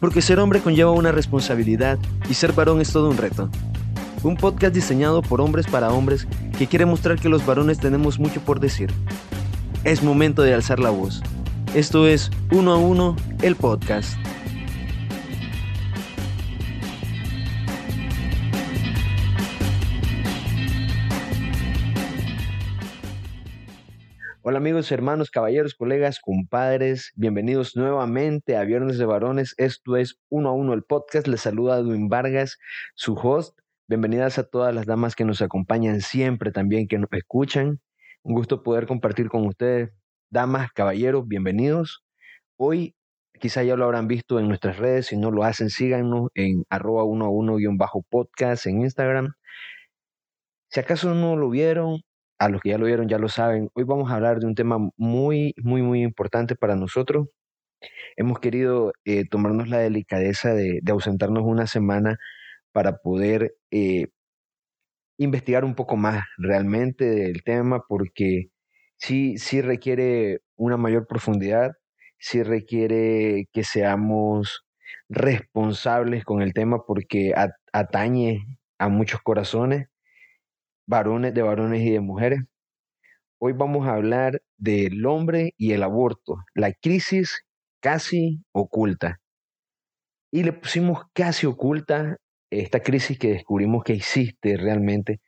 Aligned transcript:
porque 0.00 0.22
ser 0.22 0.38
hombre 0.38 0.60
conlleva 0.60 0.90
una 0.90 1.12
responsabilidad 1.12 1.98
y 2.28 2.34
ser 2.34 2.52
varón 2.52 2.80
es 2.80 2.92
todo 2.92 3.10
un 3.10 3.16
reto. 3.16 3.48
Un 4.22 4.36
podcast 4.36 4.74
diseñado 4.74 5.22
por 5.22 5.40
hombres 5.40 5.66
para 5.66 5.90
hombres 5.90 6.26
que 6.58 6.66
quiere 6.66 6.86
mostrar 6.86 7.18
que 7.18 7.28
los 7.28 7.46
varones 7.46 7.78
tenemos 7.78 8.18
mucho 8.18 8.40
por 8.40 8.60
decir. 8.60 8.90
Es 9.84 10.02
momento 10.02 10.42
de 10.42 10.54
alzar 10.54 10.80
la 10.80 10.90
voz. 10.90 11.22
Esto 11.74 12.08
es 12.08 12.30
Uno 12.50 12.72
a 12.72 12.78
Uno, 12.78 13.16
el 13.42 13.54
podcast. 13.54 14.16
Amigos, 24.58 24.90
hermanos, 24.90 25.30
caballeros, 25.30 25.76
colegas, 25.76 26.18
compadres, 26.18 27.12
bienvenidos 27.14 27.76
nuevamente 27.76 28.56
a 28.56 28.64
Viernes 28.64 28.98
de 28.98 29.04
Varones. 29.04 29.54
Esto 29.56 29.96
es 29.96 30.18
Uno 30.30 30.48
a 30.48 30.52
Uno 30.52 30.74
el 30.74 30.82
podcast. 30.82 31.28
Les 31.28 31.42
saluda 31.42 31.78
Edwin 31.78 32.08
Vargas, 32.08 32.58
su 32.96 33.14
host. 33.14 33.56
Bienvenidas 33.86 34.36
a 34.36 34.42
todas 34.42 34.74
las 34.74 34.84
damas 34.84 35.14
que 35.14 35.24
nos 35.24 35.42
acompañan 35.42 36.00
siempre 36.00 36.50
también, 36.50 36.88
que 36.88 36.98
nos 36.98 37.08
escuchan. 37.12 37.78
Un 38.24 38.34
gusto 38.34 38.64
poder 38.64 38.88
compartir 38.88 39.28
con 39.28 39.46
ustedes. 39.46 39.90
Damas, 40.28 40.72
caballeros, 40.72 41.28
bienvenidos. 41.28 42.02
Hoy 42.56 42.96
quizá 43.38 43.62
ya 43.62 43.76
lo 43.76 43.84
habrán 43.84 44.08
visto 44.08 44.40
en 44.40 44.48
nuestras 44.48 44.78
redes. 44.78 45.06
Si 45.06 45.16
no 45.16 45.30
lo 45.30 45.44
hacen, 45.44 45.70
síganos 45.70 46.30
en 46.34 46.64
arroba 46.68 47.04
uno 47.04 47.26
a 47.26 47.30
uno 47.30 47.54
guion 47.58 47.78
bajo 47.78 48.02
podcast 48.10 48.66
en 48.66 48.80
Instagram. 48.80 49.34
Si 50.68 50.80
acaso 50.80 51.14
no 51.14 51.36
lo 51.36 51.48
vieron, 51.48 52.00
a 52.38 52.48
los 52.48 52.60
que 52.62 52.70
ya 52.70 52.78
lo 52.78 52.86
vieron 52.86 53.08
ya 53.08 53.18
lo 53.18 53.28
saben, 53.28 53.70
hoy 53.74 53.84
vamos 53.84 54.10
a 54.10 54.16
hablar 54.16 54.38
de 54.40 54.46
un 54.46 54.54
tema 54.54 54.78
muy, 54.96 55.54
muy, 55.58 55.82
muy 55.82 56.02
importante 56.02 56.54
para 56.56 56.76
nosotros. 56.76 57.28
Hemos 58.16 58.40
querido 58.40 58.92
eh, 59.04 59.24
tomarnos 59.28 59.68
la 59.68 59.78
delicadeza 59.78 60.54
de, 60.54 60.80
ausentarnos 60.90 61.44
una 61.44 61.66
semana 61.66 62.18
para 62.72 62.98
poder 62.98 63.56
eh, 63.70 64.08
investigar 65.18 65.64
un 65.64 65.74
poco 65.74 65.96
más 65.96 66.24
realmente 66.38 67.04
del 67.06 67.42
tema, 67.44 67.82
porque 67.88 68.50
sí, 68.96 69.38
sí 69.38 69.60
requiere 69.62 70.40
una 70.56 70.76
mayor 70.76 71.06
profundidad, 71.06 71.72
sí 72.18 72.42
requiere 72.42 73.48
que 73.52 73.64
seamos 73.64 74.64
responsables 75.08 76.24
con 76.24 76.42
el 76.42 76.52
tema 76.54 76.84
porque 76.86 77.32
atañe 77.72 78.46
a 78.78 78.88
muchos 78.88 79.20
corazones 79.22 79.88
varones, 80.88 81.34
de 81.34 81.42
varones 81.42 81.82
y 81.82 81.90
de 81.90 82.00
mujeres. 82.00 82.40
Hoy 83.38 83.52
vamos 83.52 83.86
a 83.86 83.94
hablar 83.94 84.40
del 84.56 85.06
hombre 85.06 85.54
y 85.56 85.72
el 85.72 85.82
aborto, 85.82 86.38
la 86.54 86.72
crisis 86.72 87.44
casi 87.80 88.42
oculta. 88.52 89.20
Y 90.32 90.42
le 90.42 90.52
pusimos 90.52 91.02
casi 91.12 91.46
oculta 91.46 92.16
esta 92.50 92.80
crisis 92.80 93.18
que 93.18 93.28
descubrimos 93.28 93.84
que 93.84 93.92
existe 93.92 94.56
realmente, 94.56 95.20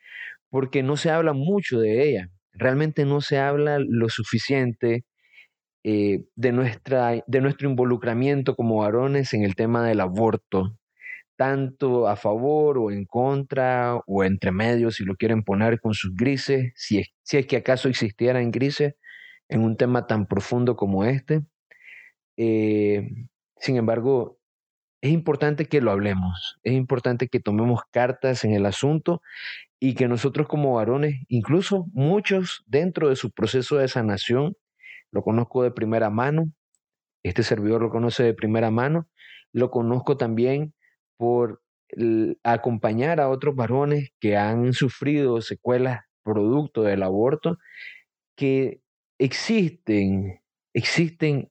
porque 0.49 0.83
no 0.83 0.97
se 0.97 1.11
habla 1.11 1.35
mucho 1.35 1.79
de 1.79 2.09
ella. 2.09 2.29
Realmente 2.53 3.05
no 3.05 3.21
se 3.21 3.39
habla 3.39 3.79
lo 3.79 4.09
suficiente 4.09 5.05
eh, 5.85 6.25
de, 6.37 6.53
nuestra, 6.53 7.23
de 7.27 7.41
nuestro 7.41 7.69
involucramiento 7.69 8.57
como 8.57 8.79
varones 8.79 9.35
en 9.35 9.45
el 9.45 9.55
tema 9.55 9.87
del 9.87 10.01
aborto, 10.01 10.80
tanto 11.41 12.07
a 12.07 12.17
favor 12.17 12.77
o 12.77 12.91
en 12.91 13.07
contra 13.07 13.97
o 14.07 14.25
entre 14.25 14.53
medios, 14.53 14.97
si 14.97 15.05
lo 15.05 15.17
quieren 15.17 15.43
poner 15.43 15.81
con 15.81 15.95
sus 15.95 16.15
grises, 16.15 16.71
si 16.77 16.99
es, 16.99 17.09
si 17.23 17.39
es 17.39 17.47
que 17.47 17.57
acaso 17.57 17.89
existieran 17.89 18.51
grises 18.51 18.95
en 19.49 19.63
un 19.63 19.79
tema 19.79 20.07
tan 20.07 20.27
profundo 20.27 20.77
como 20.77 21.03
este. 21.07 21.41
Eh, 22.37 23.09
sin 23.57 23.77
embargo, 23.77 24.39
es 25.01 25.13
importante 25.13 25.65
que 25.65 25.81
lo 25.81 25.91
hablemos, 25.91 26.59
es 26.63 26.75
importante 26.75 27.29
que 27.29 27.41
tomemos 27.41 27.81
cartas 27.91 28.45
en 28.45 28.53
el 28.53 28.67
asunto 28.67 29.23
y 29.79 29.95
que 29.95 30.09
nosotros 30.09 30.47
como 30.47 30.75
varones, 30.75 31.23
incluso 31.29 31.87
muchos 31.95 32.65
dentro 32.67 33.09
de 33.09 33.17
su 33.17 33.31
proceso 33.31 33.79
de 33.79 33.89
sanación, 33.89 34.59
lo 35.11 35.23
conozco 35.23 35.63
de 35.63 35.71
primera 35.71 36.11
mano, 36.11 36.53
este 37.23 37.43
servidor 37.45 37.81
lo 37.81 37.89
conoce 37.89 38.25
de 38.25 38.35
primera 38.35 38.71
mano, 38.71 39.09
lo 39.53 39.71
conozco 39.71 40.19
también 40.19 40.75
por 41.21 41.61
acompañar 42.45 43.21
a 43.21 43.29
otros 43.29 43.55
varones 43.55 44.09
que 44.21 44.39
han 44.39 44.73
sufrido 44.73 45.43
secuelas 45.43 46.01
producto 46.23 46.83
del 46.83 47.03
aborto, 47.03 47.59
que 48.37 48.81
existen, 49.19 50.41
existen 50.73 51.51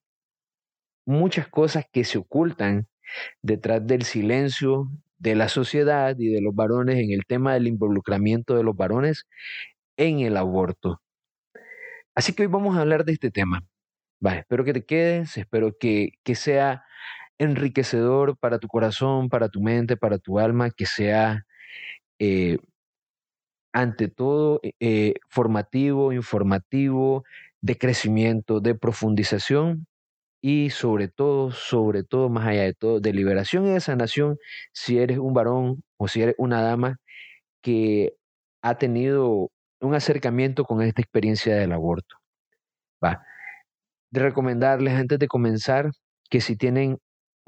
muchas 1.05 1.47
cosas 1.49 1.85
que 1.93 2.03
se 2.03 2.17
ocultan 2.17 2.87
detrás 3.43 3.85
del 3.85 4.01
silencio 4.05 4.89
de 5.19 5.35
la 5.35 5.49
sociedad 5.49 6.15
y 6.17 6.29
de 6.29 6.41
los 6.41 6.55
varones 6.55 6.97
en 6.97 7.11
el 7.11 7.27
tema 7.27 7.53
del 7.53 7.67
involucramiento 7.67 8.55
de 8.55 8.63
los 8.63 8.75
varones 8.75 9.27
en 9.97 10.21
el 10.21 10.35
aborto. 10.35 10.99
Así 12.15 12.33
que 12.33 12.41
hoy 12.41 12.47
vamos 12.47 12.75
a 12.75 12.81
hablar 12.81 13.05
de 13.05 13.11
este 13.11 13.29
tema. 13.29 13.61
espero 14.35 14.65
que 14.65 14.73
te 14.73 14.83
quedes, 14.83 15.37
espero 15.37 15.77
que, 15.77 16.13
que 16.23 16.33
sea 16.33 16.85
enriquecedor 17.39 18.37
para 18.37 18.59
tu 18.59 18.67
corazón, 18.67 19.29
para 19.29 19.49
tu 19.49 19.61
mente, 19.61 19.97
para 19.97 20.19
tu 20.19 20.39
alma, 20.39 20.69
que 20.71 20.85
sea 20.85 21.45
eh, 22.19 22.59
ante 23.73 24.07
todo 24.07 24.59
eh, 24.63 24.73
eh, 24.79 25.13
formativo, 25.29 26.13
informativo, 26.13 27.23
de 27.61 27.77
crecimiento, 27.77 28.59
de 28.61 28.75
profundización 28.75 29.87
y 30.41 30.69
sobre 30.71 31.09
todo, 31.09 31.51
sobre 31.51 32.03
todo, 32.03 32.29
más 32.29 32.47
allá 32.47 32.63
de 32.63 32.73
todo, 32.73 32.99
de 33.01 33.13
liberación 33.13 33.67
y 33.67 33.71
de 33.71 33.81
sanación, 33.81 34.37
si 34.73 34.99
eres 34.99 35.19
un 35.19 35.33
varón 35.33 35.83
o 35.97 36.07
si 36.07 36.21
eres 36.21 36.35
una 36.37 36.61
dama 36.61 36.97
que 37.61 38.13
ha 38.63 38.77
tenido 38.77 39.51
un 39.81 39.95
acercamiento 39.95 40.65
con 40.65 40.81
esta 40.81 41.01
experiencia 41.01 41.55
del 41.55 41.73
aborto. 41.73 42.17
Va. 43.03 43.23
De 44.11 44.21
recomendarles 44.21 44.95
antes 44.95 45.19
de 45.19 45.27
comenzar 45.27 45.91
que 46.29 46.41
si 46.41 46.55
tienen 46.57 46.99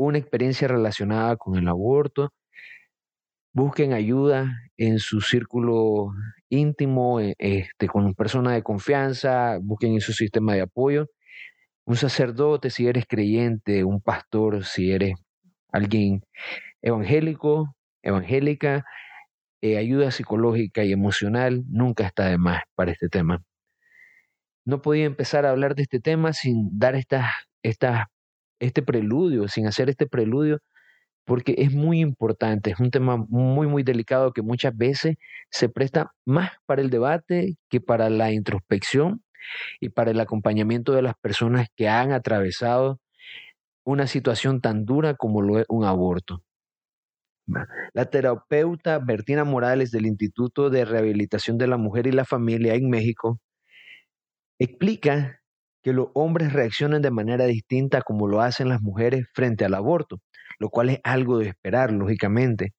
una 0.08 0.18
experiencia 0.18 0.68
relacionada 0.68 1.38
con 1.38 1.58
el 1.58 1.68
aborto, 1.68 2.32
busquen 3.54 3.94
ayuda 3.94 4.52
en 4.78 5.00
su 5.00 5.22
círculo 5.22 6.12
íntimo, 6.50 7.20
e, 7.20 7.36
este, 7.38 7.88
con 7.88 8.14
personas 8.16 8.54
de 8.54 8.64
confianza, 8.64 9.60
busquen 9.62 9.94
en 9.94 10.02
su 10.02 10.14
sistema 10.14 10.54
de 10.56 10.62
apoyo. 10.62 11.08
Un 11.86 11.98
sacerdote 11.98 12.70
si 12.70 12.88
eres 12.88 13.06
creyente, 13.08 13.84
un 13.84 14.02
pastor 14.02 14.66
si 14.66 14.92
eres 14.92 15.16
alguien 15.72 16.24
evangélico, 16.82 17.76
evangélica, 18.04 18.86
eh, 19.62 19.78
ayuda 19.78 20.12
psicológica 20.12 20.84
y 20.84 20.92
emocional 20.94 21.64
nunca 21.70 22.06
está 22.06 22.28
de 22.30 22.38
más 22.38 22.64
para 22.76 22.92
este 22.92 23.10
tema. 23.10 23.44
No 24.66 24.82
podía 24.82 25.06
empezar 25.06 25.46
a 25.46 25.52
hablar 25.52 25.76
de 25.76 25.84
este 25.84 26.00
tema 26.00 26.34
sin 26.34 26.70
dar 26.80 26.96
estas, 26.96 27.28
estas 27.64 28.08
este 28.62 28.82
preludio, 28.82 29.48
sin 29.48 29.68
hacer 29.68 29.90
este 29.90 30.08
preludio, 30.08 30.60
porque 31.26 31.56
es 31.58 31.72
muy 31.74 32.00
importante, 32.00 32.72
es 32.72 32.80
un 32.80 32.92
tema 32.92 33.18
muy, 33.18 33.68
muy 33.68 33.84
delicado 33.84 34.34
que 34.34 34.42
muchas 34.42 34.76
veces 34.76 35.16
se 35.50 35.70
presta 35.70 36.12
más 36.26 36.52
para 36.66 36.82
el 36.82 36.90
debate 36.90 37.58
que 37.70 37.82
para 37.82 38.10
la 38.10 38.32
introspección 38.32 39.24
y 39.80 39.90
para 39.90 40.12
el 40.12 40.20
acompañamiento 40.20 40.94
de 40.94 41.02
las 41.02 41.16
personas 41.22 41.68
que 41.76 41.90
han 41.90 42.12
atravesado 42.12 43.00
una 43.84 44.08
situación 44.08 44.62
tan 44.62 44.86
dura 44.86 45.16
como 45.16 45.42
lo 45.42 45.60
es 45.60 45.66
un 45.70 45.86
aborto. 45.86 46.44
La 47.94 48.06
terapeuta 48.06 49.00
Bertina 49.00 49.44
Morales 49.44 49.92
del 49.92 50.06
Instituto 50.06 50.70
de 50.70 50.86
Rehabilitación 50.86 51.58
de 51.58 51.68
la 51.68 51.78
Mujer 51.78 52.08
y 52.08 52.12
la 52.12 52.26
Familia 52.26 52.76
en 52.76 52.90
México 52.90 53.40
explica 54.60 55.41
que 55.82 55.94
los 55.94 56.08
hombres 56.14 56.54
reaccionen 56.54 57.02
de 57.02 57.12
manera 57.12 57.46
distinta 57.46 58.02
como 58.02 58.28
lo 58.28 58.42
hacen 58.42 58.70
las 58.70 58.82
mujeres 58.82 59.26
frente 59.34 59.66
al 59.66 59.74
aborto, 59.74 60.20
lo 60.60 60.70
cual 60.70 60.90
es 60.90 61.00
algo 61.04 61.40
de 61.40 61.48
esperar, 61.50 61.92
lógicamente. 61.92 62.74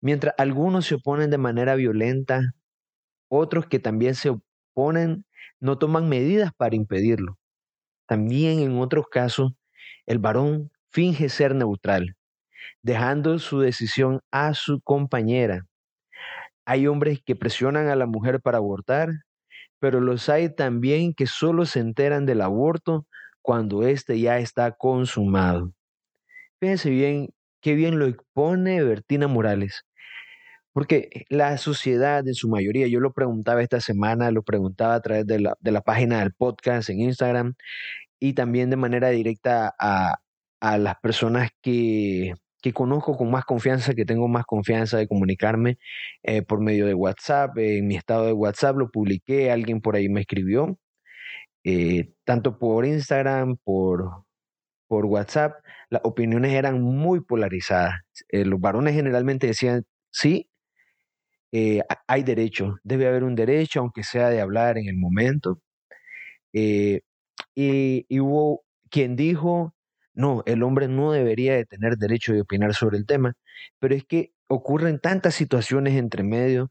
Mientras 0.00 0.34
algunos 0.38 0.86
se 0.86 0.96
oponen 0.96 1.30
de 1.30 1.38
manera 1.38 1.74
violenta, 1.74 2.40
otros 3.28 3.66
que 3.66 3.78
también 3.78 4.14
se 4.14 4.30
oponen 4.30 5.24
no 5.60 5.78
toman 5.78 6.08
medidas 6.08 6.52
para 6.56 6.76
impedirlo. 6.76 7.38
También 8.06 8.60
en 8.60 8.78
otros 8.78 9.06
casos, 9.10 9.52
el 10.06 10.18
varón 10.18 10.70
finge 10.90 11.28
ser 11.28 11.54
neutral, 11.54 12.16
dejando 12.82 13.38
su 13.38 13.60
decisión 13.60 14.20
a 14.30 14.54
su 14.54 14.80
compañera. 14.80 15.66
Hay 16.64 16.86
hombres 16.86 17.20
que 17.24 17.36
presionan 17.36 17.88
a 17.88 17.96
la 17.96 18.06
mujer 18.06 18.40
para 18.40 18.58
abortar 18.58 19.10
pero 19.80 20.00
los 20.00 20.28
hay 20.28 20.54
también 20.54 21.14
que 21.14 21.26
solo 21.26 21.66
se 21.66 21.80
enteran 21.80 22.26
del 22.26 22.42
aborto 22.42 23.06
cuando 23.42 23.82
éste 23.82 24.20
ya 24.20 24.38
está 24.38 24.72
consumado. 24.72 25.72
Fíjense 26.60 26.90
bien, 26.90 27.30
qué 27.60 27.74
bien 27.74 27.98
lo 27.98 28.06
expone 28.06 28.82
Bertina 28.84 29.26
Morales. 29.28 29.84
Porque 30.72 31.24
la 31.30 31.58
sociedad 31.58 32.26
en 32.28 32.34
su 32.34 32.48
mayoría, 32.48 32.86
yo 32.86 33.00
lo 33.00 33.12
preguntaba 33.12 33.62
esta 33.62 33.80
semana, 33.80 34.30
lo 34.30 34.42
preguntaba 34.42 34.94
a 34.94 35.00
través 35.00 35.26
de 35.26 35.40
la, 35.40 35.80
página 35.82 36.20
del 36.20 36.32
podcast 36.32 36.90
en 36.90 37.00
Instagram 37.00 37.54
y 38.20 38.34
también 38.34 38.70
de 38.70 38.76
manera 38.76 39.08
directa 39.10 39.74
a, 39.78 40.18
a 40.60 40.78
las 40.78 40.96
personas 41.00 41.50
que, 41.62 42.34
que 42.60 42.72
conozco 42.72 43.16
con 43.16 43.30
más 43.30 43.44
confianza, 43.44 43.94
que 43.94 44.04
tengo 44.04 44.28
más 44.28 44.44
confianza 44.46 44.98
de 44.98 45.08
comunicarme 45.08 45.78
eh, 46.22 46.42
por 46.42 46.60
medio 46.60 46.86
de 46.86 46.94
WhatsApp. 46.94 47.56
En 47.58 47.86
mi 47.86 47.96
estado 47.96 48.26
de 48.26 48.32
WhatsApp 48.32 48.76
lo 48.76 48.90
publiqué, 48.90 49.50
alguien 49.50 49.80
por 49.80 49.96
ahí 49.96 50.08
me 50.08 50.20
escribió, 50.22 50.78
eh, 51.64 52.12
tanto 52.24 52.58
por 52.58 52.86
Instagram, 52.86 53.56
por, 53.64 54.24
por 54.88 55.06
WhatsApp, 55.06 55.54
las 55.90 56.02
opiniones 56.04 56.52
eran 56.54 56.82
muy 56.82 57.20
polarizadas. 57.22 57.94
Eh, 58.30 58.44
los 58.44 58.60
varones 58.60 58.94
generalmente 58.94 59.46
decían, 59.48 59.84
sí, 60.10 60.48
hay 62.06 62.22
derecho, 62.22 62.76
debe 62.84 63.08
haber 63.08 63.24
un 63.24 63.34
derecho, 63.34 63.80
aunque 63.80 64.04
sea 64.04 64.28
de 64.30 64.40
hablar 64.40 64.78
en 64.78 64.88
el 64.88 64.96
momento. 64.96 65.60
y, 66.52 67.00
y 68.08 68.20
hubo 68.20 68.62
quien 68.90 69.16
dijo, 69.16 69.74
no, 70.20 70.42
el 70.46 70.62
hombre 70.62 70.88
no 70.88 71.12
debería 71.12 71.54
de 71.56 71.64
tener 71.64 71.96
derecho 71.96 72.32
de 72.32 72.42
opinar 72.42 72.74
sobre 72.74 72.98
el 72.98 73.06
tema, 73.06 73.34
pero 73.78 73.94
es 73.94 74.04
que 74.04 74.32
ocurren 74.48 75.00
tantas 75.00 75.34
situaciones 75.34 75.94
entre 75.94 76.22
medio 76.22 76.70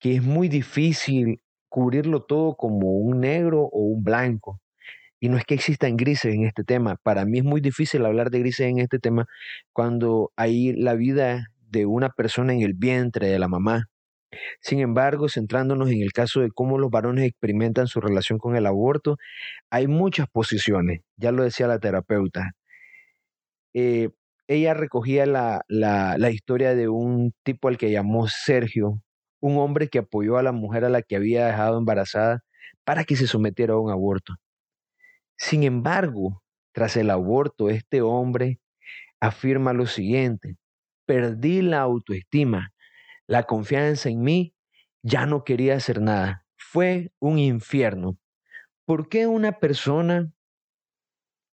que 0.00 0.16
es 0.16 0.22
muy 0.22 0.48
difícil 0.48 1.40
cubrirlo 1.68 2.22
todo 2.22 2.56
como 2.56 2.92
un 2.92 3.20
negro 3.20 3.62
o 3.62 3.80
un 3.80 4.04
blanco. 4.04 4.60
Y 5.20 5.28
no 5.28 5.38
es 5.38 5.44
que 5.44 5.54
existan 5.54 5.96
grises 5.96 6.34
en 6.34 6.44
este 6.44 6.64
tema. 6.64 6.96
Para 7.02 7.24
mí 7.24 7.38
es 7.38 7.44
muy 7.44 7.60
difícil 7.60 8.04
hablar 8.04 8.30
de 8.30 8.40
grises 8.40 8.66
en 8.66 8.78
este 8.78 8.98
tema 8.98 9.26
cuando 9.72 10.32
hay 10.36 10.72
la 10.74 10.94
vida 10.94 11.48
de 11.70 11.86
una 11.86 12.10
persona 12.10 12.52
en 12.52 12.62
el 12.62 12.74
vientre 12.74 13.28
de 13.28 13.38
la 13.38 13.48
mamá. 13.48 13.88
Sin 14.60 14.80
embargo, 14.80 15.28
centrándonos 15.28 15.90
en 15.90 16.02
el 16.02 16.12
caso 16.12 16.40
de 16.40 16.50
cómo 16.50 16.78
los 16.78 16.90
varones 16.90 17.26
experimentan 17.26 17.86
su 17.86 18.00
relación 18.00 18.38
con 18.38 18.56
el 18.56 18.66
aborto, 18.66 19.16
hay 19.70 19.86
muchas 19.86 20.28
posiciones, 20.28 21.00
ya 21.16 21.32
lo 21.32 21.44
decía 21.44 21.66
la 21.66 21.78
terapeuta. 21.78 22.52
Eh, 23.74 24.10
ella 24.48 24.74
recogía 24.74 25.26
la, 25.26 25.62
la, 25.68 26.30
historia 26.30 26.74
de 26.74 26.88
un 26.88 27.32
tipo 27.44 27.68
al 27.68 27.78
que 27.78 27.90
llamó 27.90 28.28
Sergio, 28.28 29.00
un 29.40 29.58
hombre 29.58 29.88
que 29.88 29.98
apoyó 30.00 30.36
a 30.36 30.42
la 30.42 30.52
mujer 30.52 30.84
a 30.84 30.90
la 30.90 31.02
que 31.02 31.16
había 31.16 31.46
dejado 31.46 31.78
embarazada 31.78 32.40
para 32.84 33.04
que 33.04 33.16
se 33.16 33.26
sometiera 33.26 33.74
a 33.74 33.78
un 33.78 33.90
aborto. 33.90 34.34
Sin 35.36 35.62
embargo, 35.64 36.42
tras 36.72 36.96
el 36.96 37.10
aborto, 37.10 37.70
este 37.70 38.02
hombre 38.02 38.60
afirma 39.20 39.72
lo 39.72 39.86
siguiente, 39.86 40.56
perdí 41.06 41.62
la 41.62 41.80
autoestima, 41.80 42.72
la 43.26 43.44
confianza 43.44 44.08
en 44.08 44.22
mí, 44.22 44.54
ya 45.02 45.26
no 45.26 45.44
quería 45.44 45.76
hacer 45.76 46.00
nada. 46.00 46.46
Fue 46.56 47.12
un 47.20 47.38
infierno. 47.38 48.18
¿Por 48.86 49.08
qué 49.08 49.26
una 49.26 49.52
persona 49.60 50.32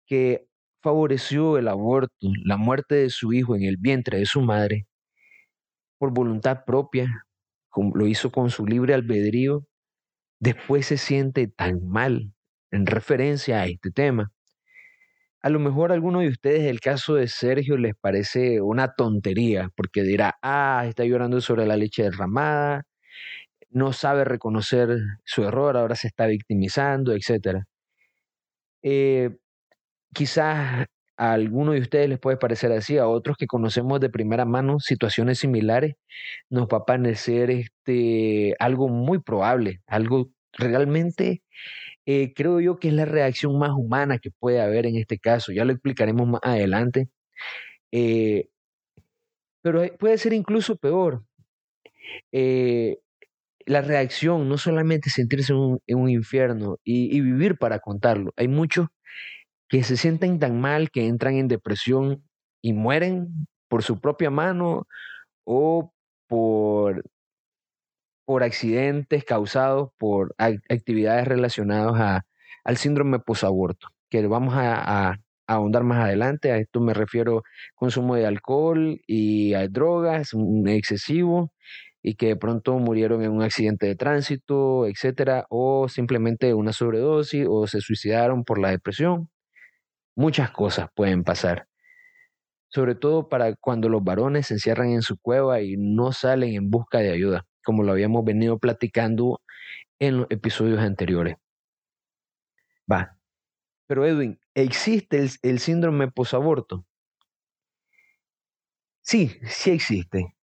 que 0.07 0.47
favoreció 0.83 1.59
el 1.59 1.69
aborto, 1.69 2.13
la 2.45 2.57
muerte 2.57 2.97
de 2.97 3.11
su 3.11 3.33
hijo 3.33 3.55
en 3.57 3.63
el 3.65 3.77
vientre 3.77 4.19
de 4.19 4.27
su 4.27 4.41
madre, 4.41 4.87
por 5.99 6.13
voluntad 6.13 6.65
propia, 6.65 7.27
como 7.69 7.95
lo 7.97 8.07
hizo 8.07 8.33
con 8.33 8.51
su 8.51 8.67
libre 8.67 8.95
albedrío, 8.95 9.65
después 10.41 10.87
se 10.87 10.99
siente 10.99 11.49
tan 11.49 11.87
mal 11.89 12.35
en 12.73 12.87
referencia 12.87 13.61
a 13.63 13.67
este 13.67 13.91
tema? 13.91 14.33
A 15.43 15.49
lo 15.49 15.59
mejor 15.59 15.91
a 15.91 15.95
alguno 15.95 16.21
de 16.21 16.29
ustedes 16.29 16.65
el 16.65 16.81
caso 16.81 17.15
de 17.15 17.27
Sergio 17.29 17.79
les 17.79 17.95
parece 17.99 18.61
una 18.61 18.95
tontería, 18.95 19.71
porque 19.75 20.03
dirá, 20.03 20.39
ah, 20.43 20.85
está 20.87 21.05
llorando 21.05 21.41
sobre 21.41 21.67
la 21.67 21.77
leche 21.77 22.03
derramada, 22.03 22.85
no 23.71 23.93
sabe 23.93 24.25
reconocer 24.25 24.99
su 25.25 25.45
error, 25.45 25.77
ahora 25.77 25.95
se 25.97 26.09
está 26.09 26.27
victimizando, 26.27 27.13
etc. 27.15 27.65
Eh, 28.83 29.31
quizás 30.15 30.87
a 31.17 31.33
alguno 31.33 31.73
de 31.73 31.81
ustedes 31.81 32.09
les 32.09 32.19
puede 32.19 32.37
parecer 32.39 32.73
así, 32.73 32.99
a 32.99 33.09
otros 33.09 33.37
que 33.39 33.47
conocemos 33.47 34.01
de 34.01 34.11
primera 34.11 34.45
mano 34.47 34.81
situaciones 34.81 35.39
similares, 35.41 35.95
nos 36.51 36.67
va 36.69 36.79
a 36.79 36.87
parecer 36.87 37.51
este, 37.51 38.57
algo 38.59 38.89
muy 38.89 39.21
probable, 39.21 39.83
algo 39.87 40.31
realmente 40.53 41.43
eh, 42.13 42.33
creo 42.35 42.61
yo 42.61 42.81
que 42.81 42.89
es 42.89 42.95
la 42.95 43.05
reacción 43.05 43.57
más 43.57 43.71
humana 43.71 44.19
que 44.19 44.33
puede 44.33 44.61
haber 44.61 44.85
en 44.87 44.97
este 44.97 45.19
caso. 45.19 45.53
Ya 45.53 45.65
lo 45.65 45.73
explicaremos 45.73 46.27
más 46.27 46.41
adelante. 46.43 47.09
Eh, 47.93 48.49
pero 49.63 49.83
puede 49.99 50.19
ser 50.19 50.33
incluso 50.33 50.77
peor. 50.77 51.25
Eh, 52.33 52.99
la 53.67 53.83
reacción, 53.83 54.49
no 54.49 54.59
solamente 54.59 55.11
sentirse 55.11 55.53
en 55.53 55.99
un, 55.99 56.11
infierno 56.11 56.79
y, 56.85 57.21
vivir 57.21 57.57
para 57.59 57.79
contarlo. 57.79 58.33
Hay 58.37 58.49
muchos 58.49 58.89
que 59.69 59.85
se 59.85 59.97
sienten 59.97 60.41
tan 60.41 60.61
mal 60.61 60.91
que 60.91 61.07
entran 61.07 61.35
en 61.37 61.49
depresión 61.49 62.25
y 62.63 62.73
mueren 62.73 63.47
por 63.69 63.85
su 63.85 64.01
propia 64.01 64.31
mano 64.31 64.89
o 65.45 65.93
por 66.29 67.05
por 68.31 68.45
accidentes 68.45 69.25
causados 69.25 69.91
por 69.99 70.37
actividades 70.39 71.27
relacionadas 71.27 72.23
al 72.63 72.77
síndrome 72.77 73.19
posaborto, 73.19 73.89
que 74.09 74.25
vamos 74.29 74.55
a, 74.57 75.17
ahondar 75.49 75.83
más 75.83 76.05
adelante. 76.05 76.53
A 76.53 76.59
esto 76.59 76.81
me 76.81 76.95
refiero 76.95 77.43
consumo 77.75 78.15
de 78.15 78.27
alcohol 78.27 79.01
y 79.09 79.55
a 79.55 79.67
drogas 79.67 80.31
excesivo 80.67 81.53
y 82.03 82.15
que 82.15 82.29
de 82.29 82.37
pronto 82.37 82.79
murieron 82.79 83.25
en 83.25 83.33
un 83.33 83.43
accidente 83.43 83.87
de 83.87 83.97
tránsito, 83.97 84.87
etcétera, 84.87 85.47
o 85.51 85.89
simplemente 85.89 86.55
una 86.55 86.73
sobredosis 86.73 87.49
o 87.51 87.67
se 87.67 87.81
suicidaron 87.81 88.45
por 88.45 88.61
la 88.61 88.71
depresión. 88.71 89.29
Muchas 90.15 90.53
cosas 90.53 90.89
pueden 90.95 91.25
pasar. 91.25 91.67
Sobre 92.69 92.95
todo 92.95 93.29
para 93.29 93.57
cuando 93.57 93.89
los 93.89 94.05
varones 94.05 94.47
se 94.47 94.55
encierran 94.55 94.91
en 94.91 95.03
su 95.03 95.19
cueva 95.19 95.63
y 95.63 95.75
no 95.77 96.13
salen 96.13 96.55
en 96.55 96.71
busca 96.71 96.99
de 96.99 97.11
ayuda 97.11 97.45
como 97.65 97.83
lo 97.83 97.93
habíamos 97.93 98.25
venido 98.25 98.59
platicando 98.59 99.41
en 99.99 100.19
los 100.19 100.27
episodios 100.31 100.81
anteriores. 100.81 101.37
Va. 102.91 103.17
Pero 103.87 104.07
Edwin, 104.07 104.39
¿existe 104.55 105.27
el, 105.43 105.59
síndrome 105.59 106.11
posaborto? 106.11 106.85
Sí, 109.03 109.31
sí 109.47 109.71
existe. 109.71 110.35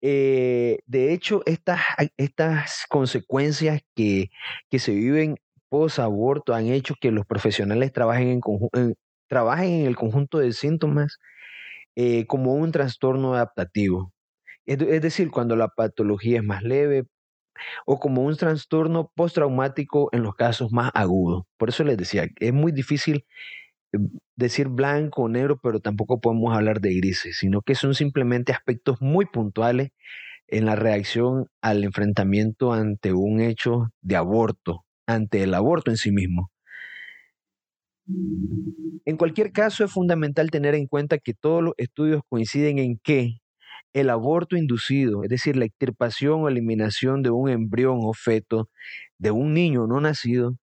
Eh, 0.00 0.78
de 0.86 1.12
hecho, 1.12 1.42
estas, 1.46 1.80
estas 2.16 2.84
consecuencias 2.88 3.80
que, 3.94 4.30
que, 4.70 4.78
se 4.78 4.92
viven 4.92 5.36
posaborto 5.68 6.54
han 6.54 6.66
hecho 6.66 6.94
que 7.00 7.10
los 7.10 7.26
profesionales 7.26 7.92
trabajen 7.92 8.28
en, 8.28 8.94
trabajen 9.28 9.70
en 9.80 9.86
el 9.86 9.96
conjunto 9.96 10.38
de 10.38 10.52
síntomas 10.52 11.18
eh, 11.96 12.26
como 12.26 12.54
un 12.54 12.72
trastorno 12.72 13.34
adaptativo. 13.34 14.12
Es, 14.66 14.78
decir, 15.02 15.30
cuando 15.30 15.56
la 15.56 15.68
patología 15.68 16.38
es 16.38 16.44
más 16.44 16.62
leve 16.62 17.06
o 17.86 17.98
como 18.00 18.22
un 18.22 18.36
trastorno 18.36 19.12
postraumático 19.14 20.10
en 20.12 20.22
los 20.22 20.34
casos 20.34 20.72
más 20.72 20.90
agudos. 20.94 21.44
Por 21.56 21.68
eso 21.70 21.84
les 21.84 21.96
decía, 21.96 22.28
es 22.40 22.52
muy 22.52 22.72
difícil 22.72 23.24
eh, 23.92 23.98
decir 24.36 24.68
blanco 24.68 25.22
o 25.22 25.28
negro, 25.28 25.58
pero 25.62 25.80
tampoco 25.80 26.20
podemos 26.20 26.54
hablar 26.54 26.80
de 26.80 26.94
grises, 26.94 27.38
sino 27.38 27.62
que 27.62 27.74
son 27.74 27.94
simplemente 27.94 28.52
aspectos 28.52 29.00
muy 29.00 29.26
puntuales 29.26 29.90
en 30.48 30.66
la 30.66 30.76
reacción 30.76 31.46
al 31.60 31.84
enfrentamiento 31.84 32.72
ante 32.72 33.12
un 33.12 33.40
hecho 33.40 33.88
de 34.02 34.16
aborto, 34.16 34.84
ante 35.06 35.42
el 35.42 35.54
aborto 35.54 35.90
en 35.90 35.96
sí 35.96 36.12
mismo. 36.12 36.50
En 39.04 39.16
cualquier 39.16 39.52
caso, 39.52 39.84
es 39.84 39.90
fundamental 39.90 40.50
tener 40.50 40.74
en 40.76 40.86
cuenta 40.86 41.18
que 41.18 41.34
todos 41.34 41.62
los 41.62 41.74
estudios 41.76 42.22
coinciden 42.28 42.78
en 42.78 42.98
que 42.98 43.38
el 43.96 44.10
aborto 44.10 44.58
inducido, 44.58 45.22
es 45.22 45.30
decir, 45.30 45.56
la 45.56 45.64
extirpación 45.64 46.42
o 46.42 46.48
eliminación 46.50 47.22
de 47.22 47.30
un 47.30 47.48
embrión 47.48 48.00
o 48.02 48.12
feto 48.12 48.68
de 49.16 49.30
un 49.30 49.54
niño 49.54 49.86
no 49.86 50.02
nacido, 50.02 50.58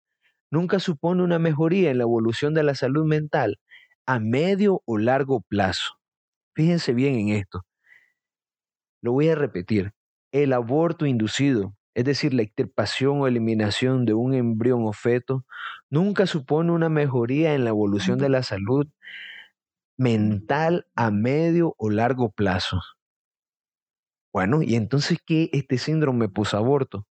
nunca 0.51 0.81
supone 0.81 1.23
una 1.23 1.39
mejoría 1.39 1.93
en 1.93 1.99
la 1.99 2.03
evolución 2.03 2.55
de 2.55 2.65
la 2.65 2.75
salud 2.75 3.05
mental 3.07 3.61
a 4.05 4.19
medio 4.19 4.83
o 4.85 4.99
largo 4.99 5.43
plazo. 5.43 5.93
Fíjense 6.57 6.93
bien 6.93 7.15
en 7.21 7.29
esto. 7.29 7.65
Lo 9.01 9.13
voy 9.13 9.29
a 9.29 9.37
repetir. 9.37 9.93
El 10.33 10.53
aborto 10.53 11.07
inducido, 11.07 11.77
es 11.95 12.05
decir, 12.05 12.35
la 12.35 12.43
extirpación 12.43 13.21
o 13.21 13.29
eliminación 13.29 14.07
de 14.07 14.15
un 14.15 14.35
embrión 14.35 14.85
o 14.85 14.93
feto, 14.93 15.45
nunca 15.89 16.27
supone 16.27 16.73
una 16.73 16.89
mejoría 16.89 17.55
en 17.55 17.63
la 17.63 17.71
evolución 17.71 18.19
de 18.19 18.29
la 18.29 18.43
salud 18.43 18.89
mental 19.97 20.89
a 20.97 21.13
medio 21.13 21.77
o 21.79 21.91
largo 21.91 22.33
plazo. 22.33 22.81
Bueno, 24.33 24.63
¿y 24.63 24.75
entonces 24.77 25.19
qué 25.27 25.51
este 25.53 25.79
síndrome 25.79 26.29
posaborto? 26.29 27.07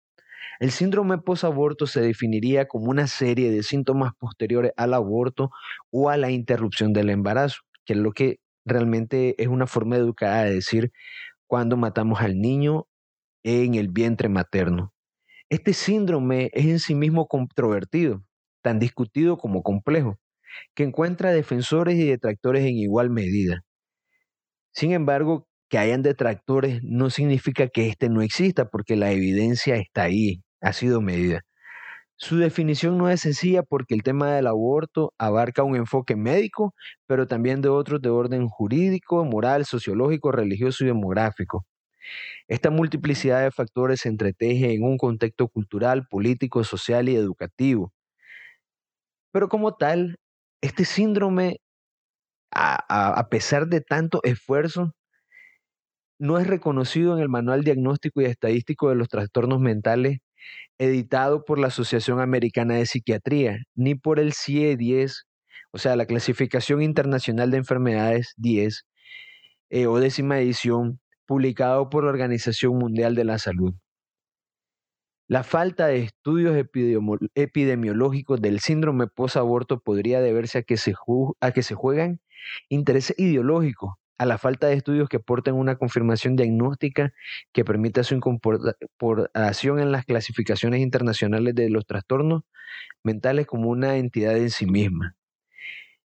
El 0.61 0.71
síndrome 0.73 1.18
posaborto 1.18 1.87
se 1.87 2.00
definiría 2.02 2.68
como 2.68 2.90
una 2.90 3.06
serie 3.09 3.50
de 3.50 3.62
síntomas 3.62 4.12
posteriores 4.18 4.73
al 4.76 4.94
aborto 4.94 5.50
o 5.92 6.11
a 6.11 6.16
la 6.18 6.30
interrupción 6.30 6.92
del 6.92 7.11
embarazo, 7.11 7.59
que 7.87 7.94
es 7.94 8.00
lo 8.00 8.12
que 8.12 8.38
realmente 8.66 9.35
es 9.42 9.49
una 9.49 9.66
forma 9.66 9.97
educada 9.97 10.44
de 10.44 10.54
decir 10.54 10.92
cuando 11.47 11.76
matamos 11.76 12.21
al 12.23 12.40
niño 12.40 12.87
en 13.44 13.75
el 13.76 13.88
vientre 13.90 14.28
materno. 14.28 14.92
Este 15.50 15.75
síndrome 15.75 16.50
es 16.54 16.66
en 16.66 16.80
sí 16.80 16.94
mismo 16.94 17.28
controvertido, 17.28 18.25
tan 18.62 18.78
discutido 18.80 19.38
como 19.38 19.62
complejo. 19.62 20.18
que 20.75 20.85
encuentra 20.85 21.33
defensores 21.33 21.97
y 21.99 22.06
detractores 22.09 22.64
en 22.64 22.76
igual 22.76 23.11
medida. 23.11 23.62
Sin 24.73 24.92
embargo, 24.92 25.49
que 25.75 25.78
hayan 25.78 26.02
detractores 26.02 26.85
no 26.85 27.11
significa 27.11 27.66
que 27.66 27.88
éste 27.88 28.09
no 28.09 28.23
exista, 28.23 28.66
porque 28.66 28.95
la 28.95 29.11
evidencia 29.11 29.75
está 29.75 30.04
ahí, 30.04 30.40
ha 30.61 30.73
sido 30.73 31.00
medida. 31.00 31.40
Su 32.14 32.38
definición 32.38 32.97
no 32.97 33.11
es 33.11 33.23
sencilla 33.23 33.64
porque 33.64 33.97
el 33.97 34.04
tema 34.04 34.31
del 34.37 34.47
aborto 34.47 35.12
abarca 35.19 35.64
un 35.64 35.75
enfoque 35.75 36.14
médico, 36.14 36.75
pero 37.09 37.26
también 37.26 37.61
de 37.61 37.71
otros 37.71 38.00
de 38.00 38.09
orden 38.09 38.47
jurídico, 38.47 39.25
moral, 39.25 39.64
sociológico, 39.64 40.31
religioso 40.31 40.85
y 40.85 40.87
demográfico. 40.87 41.66
Esta 42.47 42.71
multiplicidad 42.71 43.43
de 43.43 43.50
factores 43.50 44.02
se 44.02 44.11
entreteje 44.11 44.75
en 44.75 44.85
un 44.85 44.97
contexto 44.97 45.49
cultural, 45.49 46.07
político, 46.09 46.62
social 46.62 47.09
y 47.09 47.16
educativo. 47.16 47.93
Pero 49.33 49.49
como 49.49 49.75
tal, 49.75 50.19
este 50.61 50.85
síndrome, 50.85 51.59
a, 52.52 53.26
pesar 53.28 53.66
de 53.66 53.81
tanto 53.81 54.21
esfuerzo, 54.23 54.93
no 56.18 56.38
es 56.38 56.47
reconocido 56.47 57.16
en 57.16 57.23
el 57.23 57.28
Manual 57.28 57.64
Diagnóstico 57.64 58.21
y 58.21 58.26
Estadístico 58.26 58.88
de 58.88 58.97
los 58.97 59.09
Trastornos 59.09 59.61
Mentales 59.61 60.21
editado 60.78 61.44
por 61.44 61.59
la 61.59 61.68
Asociación 61.68 62.21
Americana 62.21 62.75
de 62.75 62.87
Psiquiatría, 62.87 63.59
ni 63.75 63.94
por 63.94 64.18
el 64.18 64.33
CIE-10, 64.33 65.25
o 65.71 65.78
sea, 65.78 65.97
la 65.97 66.06
Clasificación 66.06 66.83
Internacional 66.83 67.50
de 67.50 67.59
Enfermedades 67.59 68.35
10, 68.37 68.85
eh, 69.71 69.87
o 69.87 69.99
décima 69.99 70.38
edición, 70.38 71.00
publicado 71.26 71.88
por 71.90 72.04
la 72.04 72.11
Organización 72.11 72.76
Mundial 72.78 73.14
de 73.14 73.25
la 73.25 73.38
Salud. 73.38 73.75
La 75.26 75.42
falta 75.42 75.87
de 75.87 76.00
estudios 76.00 76.54
epidemiológicos 77.35 78.42
del 78.42 78.61
síndrome 78.61 79.06
post-aborto 79.06 79.80
podría 79.80 80.21
deberse 80.21 80.59
a 80.59 80.62
que, 80.62 80.76
se 80.76 80.94
a 81.40 81.52
que 81.52 81.62
se 81.62 81.75
juegan 81.75 82.21
intereses 82.68 83.18
ideológicos 83.18 83.94
a 84.18 84.26
la 84.26 84.38
falta 84.38 84.68
de 84.68 84.75
estudios 84.75 85.09
que 85.09 85.16
aporten 85.16 85.54
una 85.54 85.76
confirmación 85.76 86.37
diagnóstica 86.37 87.12
que 87.52 87.64
permita 87.64 88.04
su 88.04 88.14
incorporación 88.14 89.80
en 89.80 89.92
las 89.92 90.04
clasificaciones 90.04 90.80
internacionales 90.80 91.54
de 91.54 91.71
los 91.71 91.87
trastornos 91.87 92.42
mentales 93.02 93.47
como 93.47 93.71
una 93.71 93.97
entidad 93.97 94.37
en 94.37 94.50
sí 94.50 94.66
misma. 94.66 95.16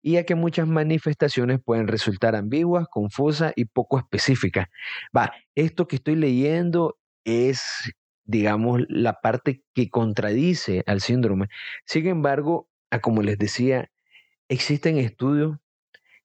Y 0.03 0.19
a 0.19 0.25
que 0.25 0.35
muchas 0.35 0.69
manifestaciones 0.69 1.61
pueden 1.65 1.89
resultar 1.89 2.37
ambiguas, 2.37 2.87
confusas 2.91 3.55
y 3.57 3.65
poco 3.65 3.99
específicas. 3.99 4.69
Va, 5.17 5.33
esto 5.55 5.89
que 5.89 5.97
estoy 5.97 6.17
leyendo 6.17 6.99
es, 7.25 7.63
digamos, 8.25 8.83
la 8.89 9.21
parte 9.23 9.63
que 9.75 9.89
contradice 9.89 10.83
al 10.87 11.01
síndrome. 11.01 11.49
Sin 11.87 12.07
embargo, 12.07 12.69
como 13.01 13.23
les 13.23 13.39
decía, 13.39 13.91
existen 14.49 14.99
estudios 14.99 15.57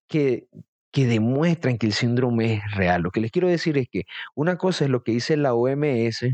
que 0.08 0.48
que 0.92 1.06
demuestran 1.06 1.78
que 1.78 1.88
el 1.88 1.94
síndrome 1.94 2.56
es 2.56 2.76
real. 2.76 3.02
Lo 3.04 3.12
que 3.12 3.22
les 3.22 3.32
quiero 3.32 3.48
decir 3.48 3.78
es 3.78 3.88
que 3.92 4.04
una 4.36 4.58
cosa 4.58 4.86
es 4.86 4.92
lo 4.92 5.04
que 5.04 5.12
dice 5.14 5.38
la 5.38 5.54
OMS 5.54 6.26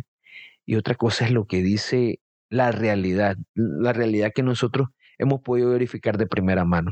y 0.65 0.75
otra 0.75 0.95
cosa 0.95 1.25
es 1.25 1.31
lo 1.31 1.45
que 1.47 1.61
dice 1.61 2.19
la 2.49 2.71
realidad, 2.71 3.37
la 3.55 3.93
realidad 3.93 4.31
que 4.35 4.43
nosotros 4.43 4.89
hemos 5.17 5.41
podido 5.41 5.71
verificar 5.71 6.17
de 6.17 6.27
primera 6.27 6.65
mano. 6.65 6.91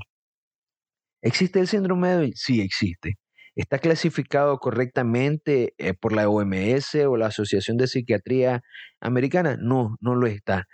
¿Existe 1.21 1.59
el 1.59 1.67
síndrome 1.67 2.09
de 2.09 2.15
Down? 2.15 2.31
Sí, 2.35 2.61
existe. 2.61 3.17
¿Está 3.55 3.79
clasificado 3.79 4.57
correctamente 4.59 5.73
eh, 5.77 5.93
por 5.93 6.11
la 6.13 6.27
OMS 6.27 6.95
o 7.07 7.17
la 7.17 7.27
Asociación 7.27 7.77
de 7.77 7.87
Psiquiatría 7.87 8.61
Americana? 8.99 9.57
No, 9.59 9.95
no 10.01 10.15
lo 10.15 10.27
está. 10.27 10.67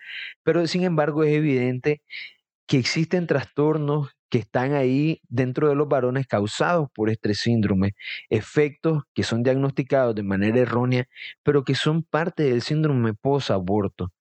Pero 0.43 0.65
sin 0.67 0.83
embargo 0.83 1.23
es 1.23 1.33
evidente 1.33 2.01
que 2.67 2.77
existen 2.79 3.27
trastornos 3.27 4.11
que 4.29 4.37
están 4.39 4.73
ahí 4.73 5.21
dentro 5.27 5.69
de 5.69 5.75
los 5.75 5.87
varones 5.87 6.27
causados 6.27 6.87
por 6.93 7.09
este 7.09 7.33
síndrome, 7.33 7.95
efectos 8.29 9.03
que 9.13 9.23
son 9.23 9.43
diagnosticados 9.43 10.15
de 10.15 10.23
manera 10.23 10.59
errónea, 10.59 11.07
pero 11.43 11.63
que 11.63 11.75
son 11.75 12.03
parte 12.03 12.43
del 12.43 12.61
síndrome 12.61 13.13
post-aborto. 13.13 14.11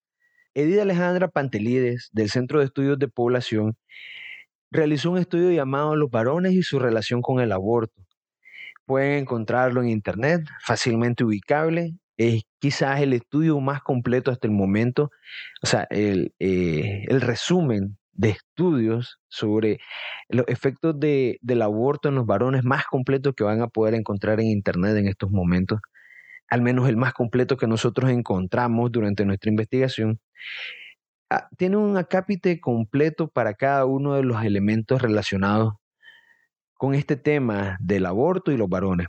Edith 0.55 0.81
Alejandra 0.81 1.29
Pantelides, 1.29 2.09
del 2.13 2.31
Centro 2.31 2.59
de 2.59 2.67
Estudios 2.67 2.99
de 2.99 3.09
Población, 3.09 3.77
realizó 4.71 5.11
un 5.11 5.19
estudio 5.19 5.53
llamado 5.53 5.97
Los 5.97 6.11
varones 6.11 6.53
y 6.53 6.63
su 6.63 6.79
relación 6.79 7.23
con 7.23 7.41
el 7.41 7.53
aborto. 7.53 8.03
Pueden 8.87 9.21
encontrarlo 9.21 9.83
en 9.83 9.91
Internet, 9.91 10.49
fácilmente 10.65 11.25
ubicable. 11.25 11.95
Es 12.17 12.43
quizás 12.59 13.01
el 13.01 13.13
estudio 13.13 13.61
más 13.61 13.83
completo 13.83 14.31
hasta 14.31 14.49
el 14.49 14.53
momento, 14.53 15.11
o 15.63 15.67
sea, 15.67 15.87
el, 15.91 16.35
eh, 16.41 17.05
el 17.07 17.21
resumen 17.21 17.99
de 18.19 18.31
estudios 18.31 19.21
sobre 19.29 19.79
los 20.29 20.45
efectos 20.49 20.99
de, 20.99 21.39
del 21.41 21.63
aborto 21.63 22.09
en 22.09 22.17
los 22.17 22.27
varones 22.27 22.65
más 22.65 22.85
completos 22.85 23.33
que 23.35 23.45
van 23.45 23.63
a 23.63 23.69
poder 23.69 23.95
encontrar 23.95 24.41
en 24.41 24.49
Internet 24.49 24.97
en 24.97 25.07
estos 25.07 25.31
momentos, 25.31 25.81
al 26.49 26.61
menos 26.61 26.89
el 26.89 26.97
más 26.97 27.15
completo 27.15 27.57
que 27.57 27.69
nosotros 27.69 28.11
encontramos 28.11 28.91
durante 28.91 29.25
nuestra 29.25 29.51
investigación. 29.51 30.21
Ah, 31.31 31.49
tiene 31.57 31.77
un 31.77 31.97
acápite 31.97 32.61
completo 32.61 33.29
para 33.29 33.55
cada 33.55 33.85
uno 33.85 34.15
de 34.15 34.25
los 34.25 34.43
elementos 34.45 35.01
relacionados 35.01 35.75
con 36.75 36.95
este 36.95 37.17
tema 37.17 37.77
del 37.81 38.07
aborto 38.07 38.51
y 38.51 38.57
los 38.57 38.69
varones. 38.69 39.09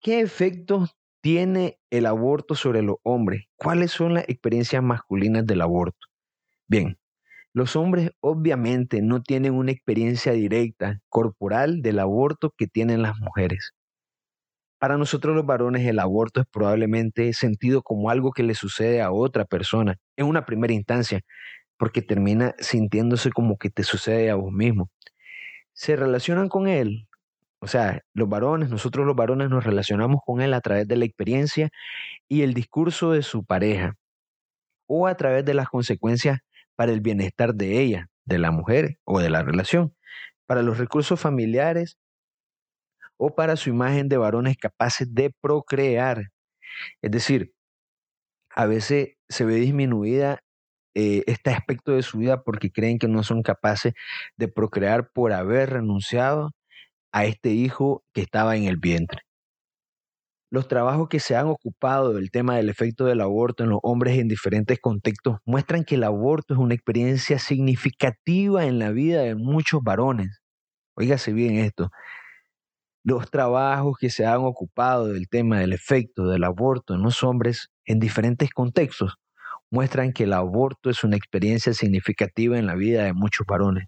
¿Qué 0.00 0.20
efectos 0.20 0.96
tiene 1.22 1.78
el 1.90 2.06
aborto 2.06 2.54
sobre 2.54 2.82
los 2.82 2.96
hombres? 3.04 3.44
¿Cuáles 3.56 3.90
son 3.92 4.14
las 4.14 4.28
experiencias 4.28 4.82
masculinas 4.82 5.46
del 5.46 5.62
aborto? 5.62 6.06
Bien, 6.66 6.98
los 7.54 7.76
hombres 7.76 8.10
obviamente 8.20 9.02
no 9.02 9.22
tienen 9.22 9.54
una 9.54 9.72
experiencia 9.72 10.32
directa 10.32 11.00
corporal 11.08 11.82
del 11.82 11.98
aborto 11.98 12.52
que 12.56 12.66
tienen 12.66 13.02
las 13.02 13.18
mujeres. 13.18 13.72
Para 14.78 14.96
nosotros 14.96 15.34
los 15.34 15.44
varones 15.44 15.86
el 15.86 15.98
aborto 15.98 16.40
es 16.40 16.46
probablemente 16.46 17.32
sentido 17.32 17.82
como 17.82 18.10
algo 18.10 18.30
que 18.30 18.44
le 18.44 18.54
sucede 18.54 19.02
a 19.02 19.10
otra 19.10 19.44
persona 19.44 19.96
en 20.16 20.26
una 20.26 20.46
primera 20.46 20.72
instancia, 20.72 21.22
porque 21.76 22.02
termina 22.02 22.54
sintiéndose 22.58 23.30
como 23.30 23.58
que 23.58 23.70
te 23.70 23.82
sucede 23.82 24.30
a 24.30 24.36
vos 24.36 24.52
mismo. 24.52 24.90
Se 25.72 25.96
relacionan 25.96 26.48
con 26.48 26.68
él, 26.68 27.08
o 27.60 27.66
sea, 27.66 28.02
los 28.14 28.28
varones, 28.28 28.70
nosotros 28.70 29.06
los 29.06 29.16
varones 29.16 29.50
nos 29.50 29.64
relacionamos 29.64 30.20
con 30.24 30.40
él 30.40 30.54
a 30.54 30.60
través 30.60 30.86
de 30.86 30.96
la 30.96 31.04
experiencia 31.04 31.70
y 32.28 32.42
el 32.42 32.54
discurso 32.54 33.12
de 33.12 33.22
su 33.22 33.44
pareja, 33.44 33.94
o 34.86 35.06
a 35.06 35.16
través 35.16 35.44
de 35.44 35.54
las 35.54 35.68
consecuencias 35.68 36.40
para 36.78 36.92
el 36.92 37.00
bienestar 37.00 37.56
de 37.56 37.80
ella, 37.80 38.08
de 38.24 38.38
la 38.38 38.52
mujer 38.52 39.00
o 39.02 39.18
de 39.18 39.30
la 39.30 39.42
relación, 39.42 39.96
para 40.46 40.62
los 40.62 40.78
recursos 40.78 41.18
familiares 41.18 41.98
o 43.16 43.34
para 43.34 43.56
su 43.56 43.68
imagen 43.68 44.08
de 44.08 44.16
varones 44.16 44.56
capaces 44.56 45.12
de 45.12 45.34
procrear. 45.40 46.28
Es 47.02 47.10
decir, 47.10 47.52
a 48.54 48.66
veces 48.66 49.16
se 49.28 49.44
ve 49.44 49.56
disminuida 49.56 50.44
eh, 50.94 51.24
este 51.26 51.50
aspecto 51.50 51.90
de 51.90 52.04
su 52.04 52.18
vida 52.18 52.44
porque 52.44 52.70
creen 52.70 53.00
que 53.00 53.08
no 53.08 53.24
son 53.24 53.42
capaces 53.42 53.94
de 54.36 54.46
procrear 54.46 55.10
por 55.10 55.32
haber 55.32 55.70
renunciado 55.70 56.52
a 57.10 57.24
este 57.24 57.50
hijo 57.50 58.04
que 58.12 58.20
estaba 58.20 58.56
en 58.56 58.66
el 58.66 58.76
vientre. 58.76 59.22
Los 60.50 60.66
trabajos 60.66 61.08
que 61.10 61.20
se 61.20 61.36
han 61.36 61.46
ocupado 61.48 62.14
del 62.14 62.30
tema 62.30 62.56
del 62.56 62.70
efecto 62.70 63.04
del 63.04 63.20
aborto 63.20 63.64
en 63.64 63.70
los 63.70 63.80
hombres 63.82 64.18
en 64.18 64.28
diferentes 64.28 64.78
contextos 64.80 65.38
muestran 65.44 65.84
que 65.84 65.96
el 65.96 66.04
aborto 66.04 66.54
es 66.54 66.60
una 66.60 66.72
experiencia 66.72 67.38
significativa 67.38 68.64
en 68.64 68.78
la 68.78 68.90
vida 68.90 69.20
de 69.20 69.34
muchos 69.34 69.82
varones. 69.82 70.40
Óigase 70.94 71.34
bien 71.34 71.56
esto. 71.56 71.90
Los 73.04 73.30
trabajos 73.30 73.98
que 73.98 74.08
se 74.08 74.24
han 74.24 74.40
ocupado 74.40 75.08
del 75.08 75.28
tema 75.28 75.60
del 75.60 75.74
efecto 75.74 76.26
del 76.26 76.44
aborto 76.44 76.94
en 76.94 77.02
los 77.02 77.22
hombres 77.22 77.68
en 77.84 78.00
diferentes 78.00 78.50
contextos 78.50 79.16
muestran 79.70 80.14
que 80.14 80.24
el 80.24 80.32
aborto 80.32 80.88
es 80.88 81.04
una 81.04 81.16
experiencia 81.16 81.74
significativa 81.74 82.58
en 82.58 82.66
la 82.66 82.74
vida 82.74 83.04
de 83.04 83.12
muchos 83.12 83.46
varones. 83.46 83.84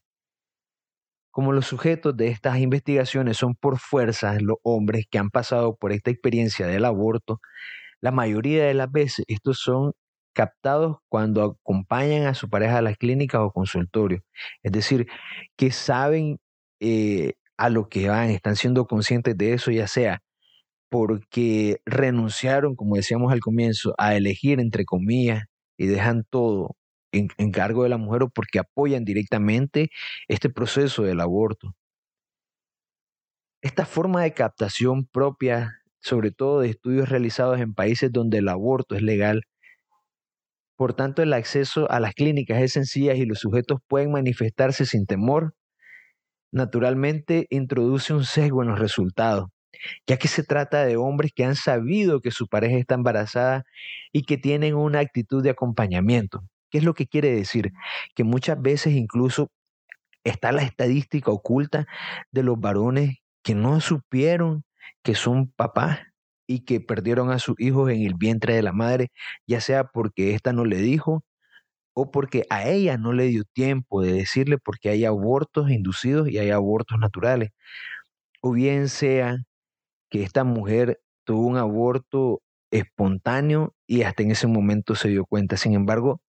Como 1.31 1.53
los 1.53 1.67
sujetos 1.67 2.17
de 2.17 2.29
estas 2.29 2.59
investigaciones 2.59 3.37
son 3.37 3.55
por 3.55 3.79
fuerza 3.79 4.37
los 4.41 4.59
hombres 4.63 5.07
que 5.11 5.19
han 5.19 5.31
pasado 5.31 5.77
por 5.77 5.93
esta 5.93 6.11
experiencia 6.11 6.67
del 6.67 6.85
aborto, 6.85 7.41
la 8.01 8.11
mayoría 8.13 8.65
de 8.67 8.75
las 8.75 8.91
veces 8.91 9.25
estos 9.29 9.61
son 9.61 9.93
captados 10.35 10.99
cuando 11.09 11.43
acompañan 11.45 12.27
a 12.27 12.35
su 12.35 12.49
pareja 12.49 12.79
a 12.79 12.83
las 12.83 12.97
clínicas 12.99 13.41
o 13.43 13.53
consultorios. 13.53 14.23
Es 14.63 14.73
decir, 14.73 15.07
que 15.57 15.71
saben 15.73 16.39
eh, 16.81 17.35
a 17.57 17.71
lo 17.71 17.89
que 17.89 18.09
van, 18.09 18.31
están 18.31 18.57
siendo 18.57 18.87
conscientes 18.87 19.37
de 19.37 19.55
eso, 19.55 19.71
ya 19.71 19.87
sea 19.89 20.23
porque 20.91 21.81
renunciaron, 21.87 22.77
como 22.77 22.97
decíamos 22.97 23.33
al 23.33 23.41
comienzo, 23.41 23.95
a 23.99 24.17
elegir 24.17 24.61
entre 24.61 24.85
comillas 24.85 25.45
y 25.79 25.87
dejan 25.87 26.25
todo 26.29 26.77
en, 27.13 27.53
cargo 27.53 27.83
de 27.83 27.89
la 27.89 27.99
mujer 27.99 28.23
o 28.25 28.29
porque 28.29 28.59
apoyan 28.59 29.05
directamente 29.05 29.91
este 30.29 30.51
proceso 30.51 31.03
del 31.03 31.21
aborto. 31.21 31.75
Esta 33.63 33.85
forma 33.85 34.23
de 34.23 34.33
captación 34.33 35.07
propia, 35.07 35.83
sobre 36.01 36.31
todo 36.31 36.61
de 36.61 36.71
estudios 36.71 37.09
realizados 37.09 37.61
en 37.61 37.75
países 37.75 38.11
donde 38.13 38.39
el 38.39 38.49
aborto 38.49 38.95
es 38.95 39.03
legal, 39.03 39.43
por 40.77 40.95
tanto 40.95 41.23
el 41.23 41.33
acceso 41.35 41.91
a 41.91 42.01
las 42.01 42.15
clínicas 42.15 42.63
es 42.63 42.73
sencillo 42.73 43.13
y 43.13 43.27
los 43.27 43.41
sujetos 43.41 43.81
pueden 43.87 44.13
manifestarse 44.13 44.87
sin 44.87 45.05
temor 45.07 45.55
naturalmente 46.53 47.47
introduce 47.51 48.13
un 48.13 48.25
sesgo 48.25 48.63
en 48.63 48.69
los 48.71 48.79
resultados, 48.79 49.49
ya 50.07 50.17
que 50.17 50.29
se 50.29 50.43
trata 50.43 50.85
de 50.85 50.97
hombres 50.97 51.33
que 51.35 51.45
han 51.45 51.57
sabido 51.57 52.21
que 52.21 52.31
su 52.31 52.49
pareja 52.49 52.77
está 52.77 52.95
embarazada 52.95 53.65
y 54.13 54.23
que 54.23 54.39
tienen 54.39 54.75
una 54.75 55.01
actitud 55.01 55.43
de 55.43 55.51
acompañamiento. 55.51 56.43
¿Qué 56.71 56.79
es 56.79 56.85
lo 56.85 56.95
que 56.95 57.07
quiere 57.07 57.33
decir? 57.33 57.73
Que 58.15 58.25
muchas 58.25 58.61
veces 58.61 58.95
incluso 58.95 59.49
está 60.25 60.53
la 60.53 60.63
estadística 60.63 61.31
oculta 61.31 61.87
de 62.31 62.43
los 62.43 62.61
varones 62.61 63.19
que 63.43 63.55
no 63.55 63.81
supieron 63.81 64.65
que 65.03 65.15
son 65.15 65.51
papás 65.53 66.01
y 66.47 66.65
que 66.65 66.81
perdieron 66.81 67.31
a 67.31 67.39
sus 67.39 67.59
hijos 67.61 67.91
en 67.91 68.03
el 68.03 68.15
vientre 68.15 68.55
de 68.55 68.63
la 68.63 68.73
madre, 68.73 69.11
ya 69.47 69.61
sea 69.61 69.85
porque 69.85 70.35
ésta 70.35 70.53
no 70.53 70.65
le 70.65 70.79
dijo 70.79 71.25
o 71.95 72.11
porque 72.11 72.45
a 72.51 72.69
ella 72.69 72.99
no 72.99 73.13
le 73.13 73.27
dio 73.27 73.45
tiempo 73.53 74.03
de 74.03 74.13
decirle 74.13 74.59
porque 74.59 74.91
hay 74.91 75.05
abortos 75.05 75.71
inducidos 75.71 76.29
y 76.29 76.39
hay 76.39 76.51
abortos 76.51 76.99
naturales, 76.99 77.51
o 78.43 78.53
bien 78.53 78.89
sea 78.89 79.39
que 80.11 80.23
esta 80.23 80.45
mujer 80.45 81.01
tuvo 81.25 81.47
un 81.47 81.57
aborto 81.59 82.43
espontáneo 82.71 83.75
y 83.87 84.03
hasta 84.03 84.23
en 84.23 84.33
ese 84.33 84.47
momento 84.47 84.95
se 84.95 85.09
dio 85.09 85.27
cuenta. 85.27 85.57
Sin 85.57 85.75
embargo, 85.75 86.21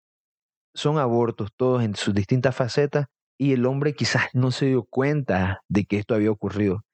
son 0.74 0.98
abortos 0.98 1.50
todos 1.56 1.82
en 1.82 1.94
sus 1.94 2.14
distintas 2.14 2.54
facetas 2.54 3.06
y 3.38 3.52
el 3.52 3.66
hombre 3.66 3.94
quizás 3.94 4.24
no 4.34 4.50
se 4.50 4.66
dio 4.66 4.84
cuenta 4.84 5.62
de 5.68 5.84
que 5.84 5.98
esto 5.98 6.14
había 6.14 6.30
ocurrido. 6.30 6.84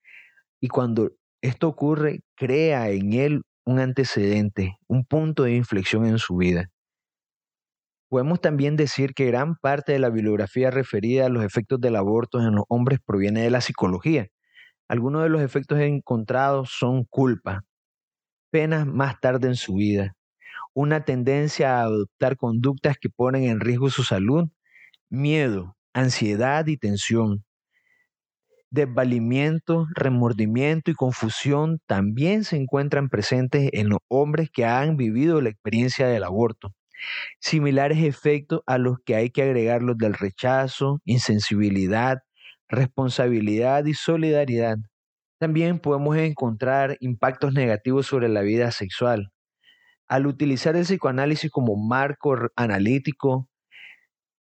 Y 0.60 0.68
cuando 0.68 1.10
esto 1.42 1.68
ocurre, 1.68 2.20
crea 2.36 2.88
en 2.90 3.12
él 3.12 3.42
un 3.64 3.80
antecedente, 3.80 4.78
un 4.86 5.04
punto 5.04 5.42
de 5.42 5.56
inflexión 5.56 6.06
en 6.06 6.18
su 6.18 6.36
vida. 6.36 6.70
Podemos 8.08 8.40
también 8.40 8.76
decir 8.76 9.12
que 9.14 9.26
gran 9.26 9.56
parte 9.56 9.92
de 9.92 9.98
la 9.98 10.10
bibliografía 10.10 10.70
referida 10.70 11.26
a 11.26 11.28
los 11.28 11.44
efectos 11.44 11.80
del 11.80 11.96
aborto 11.96 12.40
en 12.40 12.54
los 12.54 12.64
hombres 12.68 13.00
proviene 13.04 13.42
de 13.42 13.50
la 13.50 13.60
psicología. 13.60 14.28
Algunos 14.88 15.24
de 15.24 15.28
los 15.28 15.42
efectos 15.42 15.80
encontrados 15.80 16.70
son 16.70 17.04
culpa, 17.04 17.64
penas 18.50 18.86
más 18.86 19.18
tarde 19.20 19.48
en 19.48 19.56
su 19.56 19.74
vida, 19.74 20.14
una 20.76 21.06
tendencia 21.06 21.78
a 21.78 21.84
adoptar 21.84 22.36
conductas 22.36 22.98
que 22.98 23.08
ponen 23.08 23.44
en 23.44 23.60
riesgo 23.60 23.88
su 23.88 24.04
salud, 24.04 24.44
miedo, 25.08 25.74
ansiedad 25.94 26.66
y 26.66 26.76
tensión. 26.76 27.44
Desvalimiento, 28.70 29.86
remordimiento 29.94 30.90
y 30.90 30.94
confusión 30.94 31.80
también 31.86 32.44
se 32.44 32.56
encuentran 32.56 33.08
presentes 33.08 33.70
en 33.72 33.88
los 33.88 34.00
hombres 34.08 34.50
que 34.52 34.66
han 34.66 34.98
vivido 34.98 35.40
la 35.40 35.48
experiencia 35.48 36.08
del 36.08 36.24
aborto. 36.24 36.74
Similares 37.40 38.04
efectos 38.04 38.60
a 38.66 38.78
los 38.78 38.98
que 39.06 39.16
hay 39.16 39.30
que 39.30 39.42
agregar 39.44 39.82
los 39.82 39.96
del 39.98 40.14
rechazo, 40.14 41.00
insensibilidad, 41.06 42.18
responsabilidad 42.68 43.86
y 43.86 43.94
solidaridad. 43.94 44.76
También 45.38 45.78
podemos 45.78 46.16
encontrar 46.18 46.98
impactos 47.00 47.54
negativos 47.54 48.06
sobre 48.06 48.28
la 48.28 48.42
vida 48.42 48.72
sexual. 48.72 49.30
Al 50.08 50.26
utilizar 50.26 50.76
el 50.76 50.84
psicoanálisis 50.84 51.50
como 51.50 51.76
marco 51.76 52.36
analítico, 52.54 53.48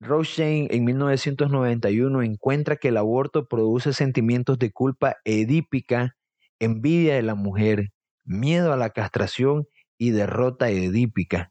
Rothstein 0.00 0.69
en 0.71 0.85
1991 0.85 2.23
encuentra 2.23 2.77
que 2.77 2.88
el 2.88 2.97
aborto 2.97 3.49
produce 3.49 3.93
sentimientos 3.93 4.59
de 4.59 4.71
culpa 4.71 5.17
edípica, 5.25 6.15
envidia 6.61 7.17
de 7.17 7.23
la 7.23 7.35
mujer, 7.35 7.88
miedo 8.25 8.73
a 8.73 8.77
la 8.77 8.91
castración 8.91 9.67
y 9.99 10.11
derrota 10.11 10.71
edípica. 10.71 11.50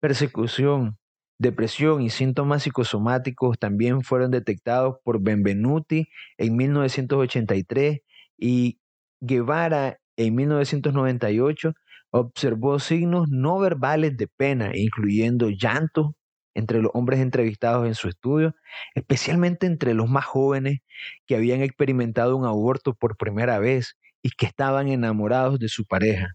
Persecución, 0.00 0.98
depresión 1.38 2.02
y 2.02 2.10
síntomas 2.10 2.62
psicosomáticos 2.62 3.58
también 3.58 4.02
fueron 4.02 4.30
detectados 4.30 4.96
por 5.02 5.20
Benvenuti 5.20 6.08
en 6.38 6.56
1983 6.56 8.00
y 8.38 8.78
Guevara 9.20 9.98
en 10.16 10.34
1998 10.36 11.74
observó 12.10 12.78
signos 12.78 13.28
no 13.30 13.58
verbales 13.58 14.16
de 14.16 14.28
pena, 14.28 14.72
incluyendo 14.74 15.50
llanto 15.50 16.16
entre 16.54 16.82
los 16.82 16.90
hombres 16.94 17.20
entrevistados 17.20 17.86
en 17.86 17.94
su 17.94 18.08
estudio, 18.08 18.54
especialmente 18.94 19.66
entre 19.66 19.94
los 19.94 20.08
más 20.08 20.24
jóvenes 20.24 20.80
que 21.26 21.36
habían 21.36 21.62
experimentado 21.62 22.36
un 22.36 22.44
aborto 22.46 22.94
por 22.94 23.16
primera 23.16 23.58
vez 23.58 23.96
y 24.22 24.30
que 24.30 24.46
estaban 24.46 24.88
enamorados 24.88 25.58
de 25.58 25.68
su 25.68 25.86
pareja. 25.86 26.34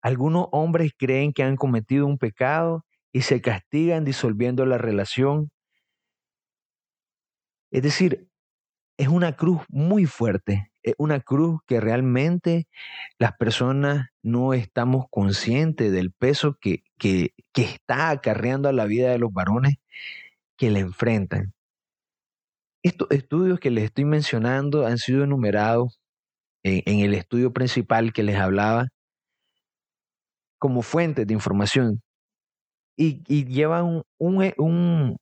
Algunos 0.00 0.48
hombres 0.52 0.92
creen 0.96 1.32
que 1.32 1.42
han 1.42 1.56
cometido 1.56 2.06
un 2.06 2.18
pecado 2.18 2.84
y 3.12 3.22
se 3.22 3.40
castigan 3.40 4.04
disolviendo 4.04 4.64
la 4.66 4.78
relación. 4.78 5.50
Es 7.70 7.82
decir, 7.82 8.28
es 8.98 9.08
una 9.08 9.36
cruz 9.36 9.62
muy 9.68 10.06
fuerte, 10.06 10.67
una 10.98 11.20
cruz 11.20 11.60
que 11.66 11.80
realmente 11.80 12.68
las 13.18 13.32
personas 13.36 14.08
no 14.22 14.54
estamos 14.54 15.06
conscientes 15.10 15.92
del 15.92 16.12
peso 16.12 16.56
que, 16.60 16.82
que, 16.98 17.32
está 17.54 18.10
acarreando 18.10 18.68
a 18.68 18.72
la 18.72 18.86
vida 18.86 19.10
de 19.10 19.18
los 19.18 19.32
varones 19.32 19.76
que 20.56 20.70
le 20.70 20.80
enfrentan. 20.80 21.52
Estos 22.82 23.08
estudios 23.10 23.58
que 23.60 23.70
les 23.70 23.84
estoy 23.84 24.04
mencionando 24.04 24.86
han 24.86 24.98
sido 24.98 25.24
enumerados 25.24 25.98
en, 26.62 27.00
el 27.00 27.14
estudio 27.14 27.52
principal 27.52 28.12
que 28.12 28.22
les 28.22 28.36
hablaba 28.36 28.88
como 30.58 30.82
fuentes 30.82 31.26
de 31.26 31.34
información 31.34 32.02
y, 32.96 33.44
llevan, 33.44 34.02
un, 34.18 34.52
un, 34.58 35.16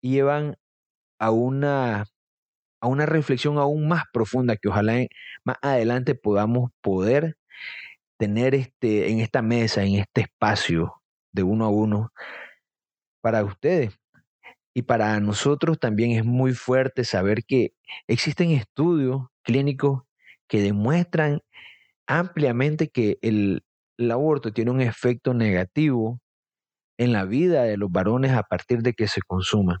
llevan 0.00 0.56
a 1.18 1.30
una, 1.30 2.04
a 2.84 2.86
una 2.86 3.06
reflexión 3.06 3.56
aún 3.56 3.88
más 3.88 4.04
profunda 4.12 4.56
que 4.56 4.68
ojalá 4.68 5.06
más 5.42 5.56
adelante 5.62 6.14
podamos 6.14 6.70
poder 6.82 7.38
tener 8.18 8.54
este, 8.54 9.10
en 9.10 9.20
esta 9.20 9.40
mesa, 9.40 9.84
en 9.84 9.94
este 9.94 10.20
espacio 10.22 10.92
de 11.32 11.42
uno 11.44 11.64
a 11.64 11.70
uno 11.70 12.12
para 13.22 13.42
ustedes. 13.42 13.98
Y 14.74 14.82
para 14.82 15.18
nosotros 15.20 15.78
también 15.80 16.10
es 16.10 16.26
muy 16.26 16.52
fuerte 16.52 17.04
saber 17.04 17.44
que 17.44 17.72
existen 18.06 18.50
estudios 18.50 19.28
clínicos 19.42 20.02
que 20.46 20.60
demuestran 20.60 21.40
ampliamente 22.06 22.90
que 22.90 23.16
el, 23.22 23.64
el 23.96 24.10
aborto 24.10 24.52
tiene 24.52 24.72
un 24.72 24.82
efecto 24.82 25.32
negativo 25.32 26.20
en 26.98 27.12
la 27.14 27.24
vida 27.24 27.62
de 27.62 27.78
los 27.78 27.90
varones 27.90 28.32
a 28.32 28.42
partir 28.42 28.82
de 28.82 28.92
que 28.92 29.08
se 29.08 29.22
consuma. 29.22 29.80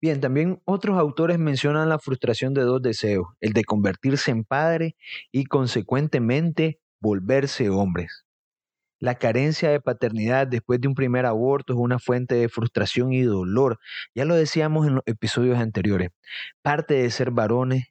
Bien, 0.00 0.20
también 0.20 0.60
otros 0.64 0.98
autores 0.98 1.38
mencionan 1.38 1.88
la 1.88 1.98
frustración 1.98 2.54
de 2.54 2.62
dos 2.62 2.82
deseos, 2.82 3.28
el 3.40 3.52
de 3.52 3.64
convertirse 3.64 4.30
en 4.30 4.44
padre 4.44 4.96
y 5.32 5.44
consecuentemente 5.46 6.80
volverse 7.00 7.70
hombres. 7.70 8.24
La 8.98 9.16
carencia 9.16 9.70
de 9.70 9.80
paternidad 9.80 10.46
después 10.46 10.80
de 10.80 10.88
un 10.88 10.94
primer 10.94 11.26
aborto 11.26 11.74
es 11.74 11.78
una 11.78 11.98
fuente 11.98 12.34
de 12.34 12.48
frustración 12.48 13.12
y 13.12 13.22
dolor. 13.22 13.78
Ya 14.14 14.24
lo 14.24 14.34
decíamos 14.34 14.86
en 14.86 14.96
los 14.96 15.02
episodios 15.06 15.58
anteriores. 15.58 16.10
Parte 16.62 16.94
de 16.94 17.10
ser 17.10 17.30
varones 17.30 17.84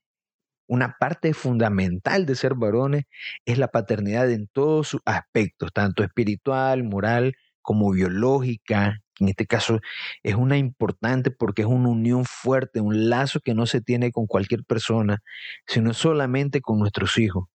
una 0.68 0.96
parte 1.00 1.34
fundamental 1.34 2.26
de 2.26 2.36
ser 2.36 2.56
varones 2.56 3.06
es 3.46 3.58
la 3.58 3.68
paternidad 3.68 4.32
en 4.32 4.48
todos 4.48 4.88
sus 4.88 5.02
aspectos, 5.06 5.72
tanto 5.74 6.04
espiritual, 6.04 6.84
moral 6.84 7.36
como 7.66 7.92
biológica. 7.92 9.02
En 9.20 9.30
este 9.30 9.46
caso 9.46 9.80
es 10.24 10.36
una 10.36 10.58
importante 10.58 11.32
porque 11.32 11.64
es 11.64 11.68
una 11.68 11.90
unión 11.90 12.24
fuerte, 12.26 12.80
un 12.80 13.10
lazo 13.10 13.40
que 13.42 13.54
no 13.54 13.66
se 13.66 13.82
tiene 13.82 14.12
con 14.12 14.28
cualquier 14.28 14.64
persona, 14.64 15.20
sino 15.68 15.94
solamente 15.94 16.62
con 16.62 16.80
nuestros 16.80 17.18
hijos. 17.18 17.46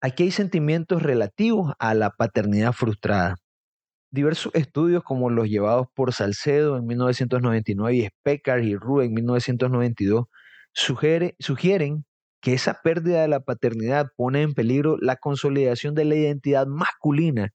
Aquí 0.00 0.22
hay 0.22 0.30
sentimientos 0.30 1.02
relativos 1.02 1.74
a 1.78 1.92
la 1.94 2.10
paternidad 2.10 2.72
frustrada. 2.72 3.36
Diversos 4.10 4.54
estudios 4.54 5.02
como 5.02 5.28
los 5.28 5.48
llevados 5.48 5.88
por 5.94 6.14
Salcedo 6.14 6.78
en 6.78 6.86
1999 6.86 7.96
y 7.96 8.06
Speckar 8.06 8.62
y 8.62 8.76
Rue 8.76 9.04
en 9.04 9.14
1992 9.14 10.26
sugieren 10.72 12.04
que 12.40 12.54
esa 12.54 12.80
pérdida 12.82 13.22
de 13.22 13.28
la 13.28 13.40
paternidad 13.40 14.12
pone 14.16 14.42
en 14.42 14.54
peligro 14.54 14.96
la 15.00 15.16
consolidación 15.16 15.94
de 15.94 16.04
la 16.04 16.14
identidad 16.14 16.66
masculina, 16.66 17.50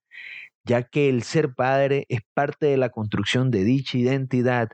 ya 0.66 0.84
que 0.84 1.10
el 1.10 1.24
ser 1.24 1.54
padre 1.54 2.06
es 2.10 2.22
parte 2.34 2.68
de 2.68 2.78
la 2.78 2.90
construcción 2.90 3.52
de 3.52 3.64
dicha 3.64 3.98
identidad. 3.98 4.70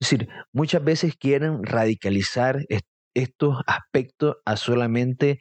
Es 0.00 0.10
decir, 0.10 0.28
muchas 0.52 0.84
veces 0.84 1.16
quieren 1.16 1.64
radicalizar 1.64 2.66
estos 3.14 3.60
aspectos 3.66 4.36
a 4.44 4.56
solamente 4.56 5.40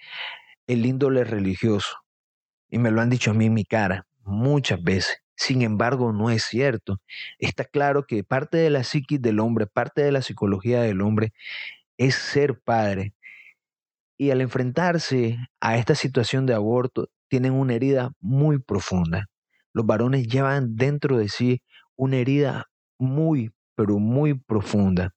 el 0.68 0.86
índole 0.86 1.24
religioso. 1.24 1.98
Y 2.70 2.78
me 2.78 2.92
lo 2.92 3.02
han 3.02 3.10
dicho 3.10 3.32
a 3.32 3.34
mí 3.34 3.48
en 3.48 3.54
mi 3.54 3.66
cara 3.66 4.08
muchas 4.24 4.82
veces. 4.82 5.18
Sin 5.36 5.62
embargo, 5.64 6.14
no 6.14 6.30
es 6.30 6.44
cierto. 6.44 7.02
Está 7.40 7.66
claro 7.66 8.06
que 8.06 8.24
parte 8.24 8.58
de 8.58 8.70
la 8.70 8.84
psiquis 8.84 9.22
del 9.22 9.40
hombre, 9.40 9.68
parte 9.68 10.04
de 10.04 10.12
la 10.12 10.22
psicología 10.22 10.82
del 10.82 11.02
hombre, 11.02 11.34
es 11.98 12.16
ser 12.16 12.60
padre. 12.60 13.14
Y 14.18 14.32
al 14.32 14.42
enfrentarse 14.42 15.38
a 15.60 15.78
esta 15.78 15.96
situación 15.96 16.46
de 16.46 16.54
aborto, 16.54 17.10
tienen 17.34 17.54
una 17.54 17.74
herida 17.74 18.12
muy 18.20 18.60
profunda. 18.60 19.26
Los 19.74 19.88
varones 19.88 20.28
llevan 20.28 20.76
dentro 20.76 21.18
de 21.18 21.30
sí 21.30 21.64
una 21.96 22.18
herida 22.18 22.66
muy, 23.00 23.50
pero 23.74 23.98
muy 23.98 24.36
profunda. 24.36 25.16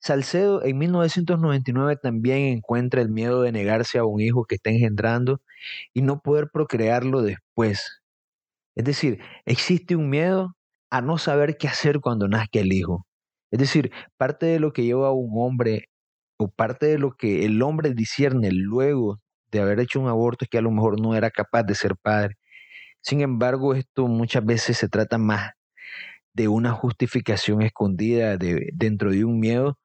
Salcedo 0.00 0.64
en 0.64 0.78
1999 0.78 1.96
también 2.02 2.56
encuentra 2.56 3.02
el 3.02 3.08
miedo 3.08 3.40
de 3.42 3.52
negarse 3.52 3.98
a 3.98 4.04
un 4.04 4.20
hijo 4.20 4.46
que 4.46 4.56
está 4.56 4.70
engendrando 4.70 5.40
y 5.94 6.02
no 6.02 6.18
poder 6.22 6.50
procrearlo 6.52 7.22
después. 7.22 8.02
Es 8.74 8.84
decir, 8.84 9.20
existe 9.44 9.94
un 9.94 10.10
miedo 10.10 10.56
a 10.90 11.02
no 11.02 11.18
saber 11.18 11.56
qué 11.56 11.68
hacer 11.68 12.00
cuando 12.00 12.26
nazca 12.26 12.58
el 12.58 12.72
hijo. 12.72 13.06
Es 13.52 13.60
decir, 13.60 13.92
parte 14.16 14.46
de 14.46 14.58
lo 14.58 14.72
que 14.72 14.82
lleva 14.82 15.06
a 15.06 15.12
un 15.12 15.30
hombre 15.36 15.88
o 16.36 16.48
parte 16.48 16.86
de 16.86 16.98
lo 16.98 17.12
que 17.12 17.44
el 17.44 17.62
hombre 17.62 17.94
discierne 17.94 18.50
luego 18.50 19.20
de 19.52 19.60
haber 19.60 19.80
hecho 19.80 20.00
un 20.00 20.08
aborto 20.08 20.44
es 20.44 20.50
que 20.50 20.58
a 20.58 20.62
lo 20.62 20.70
mejor 20.72 21.00
no 21.00 21.14
era 21.14 21.30
capaz 21.30 21.64
de 21.64 21.74
ser 21.76 21.96
padre. 21.96 22.36
Sin 23.02 23.20
embargo, 23.22 23.74
esto 23.74 24.08
muchas 24.08 24.44
veces 24.44 24.78
se 24.78 24.88
trata 24.88 25.18
más 25.18 25.52
de 26.34 26.48
una 26.48 26.72
justificación 26.72 27.62
escondida 27.62 28.36
de, 28.38 28.70
dentro 28.74 29.12
de 29.12 29.24
un 29.24 29.40
miedo 29.40 29.78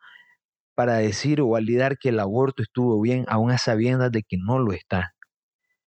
para 0.76 0.98
decir 0.98 1.42
o 1.42 1.50
validar 1.50 1.98
que 2.00 2.10
el 2.10 2.20
aborto 2.20 2.64
estuvo 2.64 3.02
bien, 3.02 3.26
aún 3.30 3.52
a 3.52 3.58
sabiendas 3.58 4.12
de 4.12 4.24
que 4.24 4.38
no 4.38 4.60
lo 4.60 4.74
está. 4.74 5.14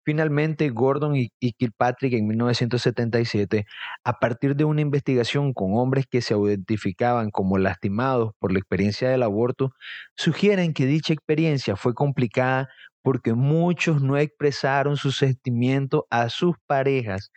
Finalmente, 0.05 0.69
Gordon 0.69 1.15
y, 1.15 1.31
Kilpatrick 1.39 2.13
en 2.13 2.27
1977, 2.27 3.65
a 4.03 4.19
partir 4.19 4.55
de 4.55 4.63
una 4.63 4.81
investigación 4.81 5.51
con 5.51 5.73
hombres 5.73 6.05
que 6.07 6.21
se 6.21 6.35
identificaban 6.37 7.31
como 7.31 7.57
lastimados 7.57 8.33
por 8.37 8.51
la 8.51 8.59
experiencia 8.59 9.09
del 9.09 9.23
aborto, 9.23 9.71
sugieren 10.15 10.73
que 10.73 10.85
dicha 10.85 11.11
experiencia 11.11 11.75
fue 11.75 11.95
complicada 11.95 12.69
porque 13.01 13.33
muchos 13.33 14.01
no 14.01 14.17
expresaron 14.17 14.97
su 14.97 15.11
sentimiento 15.11 16.07
a 16.09 16.29
sus 16.29 16.55
parejas, 16.65 17.31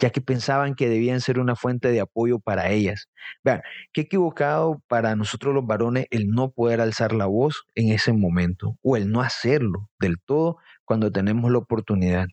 ya 0.00 0.10
que 0.10 0.20
pensaban 0.20 0.74
que 0.74 0.88
debían 0.88 1.20
ser 1.20 1.38
una 1.38 1.54
fuente 1.54 1.92
de 1.92 2.00
apoyo 2.00 2.40
para 2.40 2.70
ellas. 2.70 3.08
Vean, 3.44 3.62
qué 3.92 4.02
equivocado 4.02 4.82
para 4.88 5.14
nosotros 5.14 5.54
los 5.54 5.66
varones 5.66 6.06
el 6.10 6.30
no 6.30 6.50
poder 6.50 6.80
alzar 6.80 7.12
la 7.12 7.26
voz 7.26 7.64
en 7.76 7.92
ese 7.92 8.12
momento 8.12 8.76
o 8.82 8.96
el 8.96 9.10
no 9.10 9.20
hacerlo 9.20 9.88
del 10.00 10.16
todo 10.24 10.58
cuando 10.84 11.10
tenemos 11.12 11.50
la 11.50 11.58
oportunidad. 11.58 12.26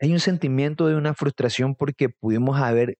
Hay 0.00 0.12
un 0.12 0.20
sentimiento 0.20 0.86
de 0.88 0.96
una 0.96 1.14
frustración 1.14 1.74
porque 1.74 2.08
pudimos 2.08 2.60
haber 2.60 2.98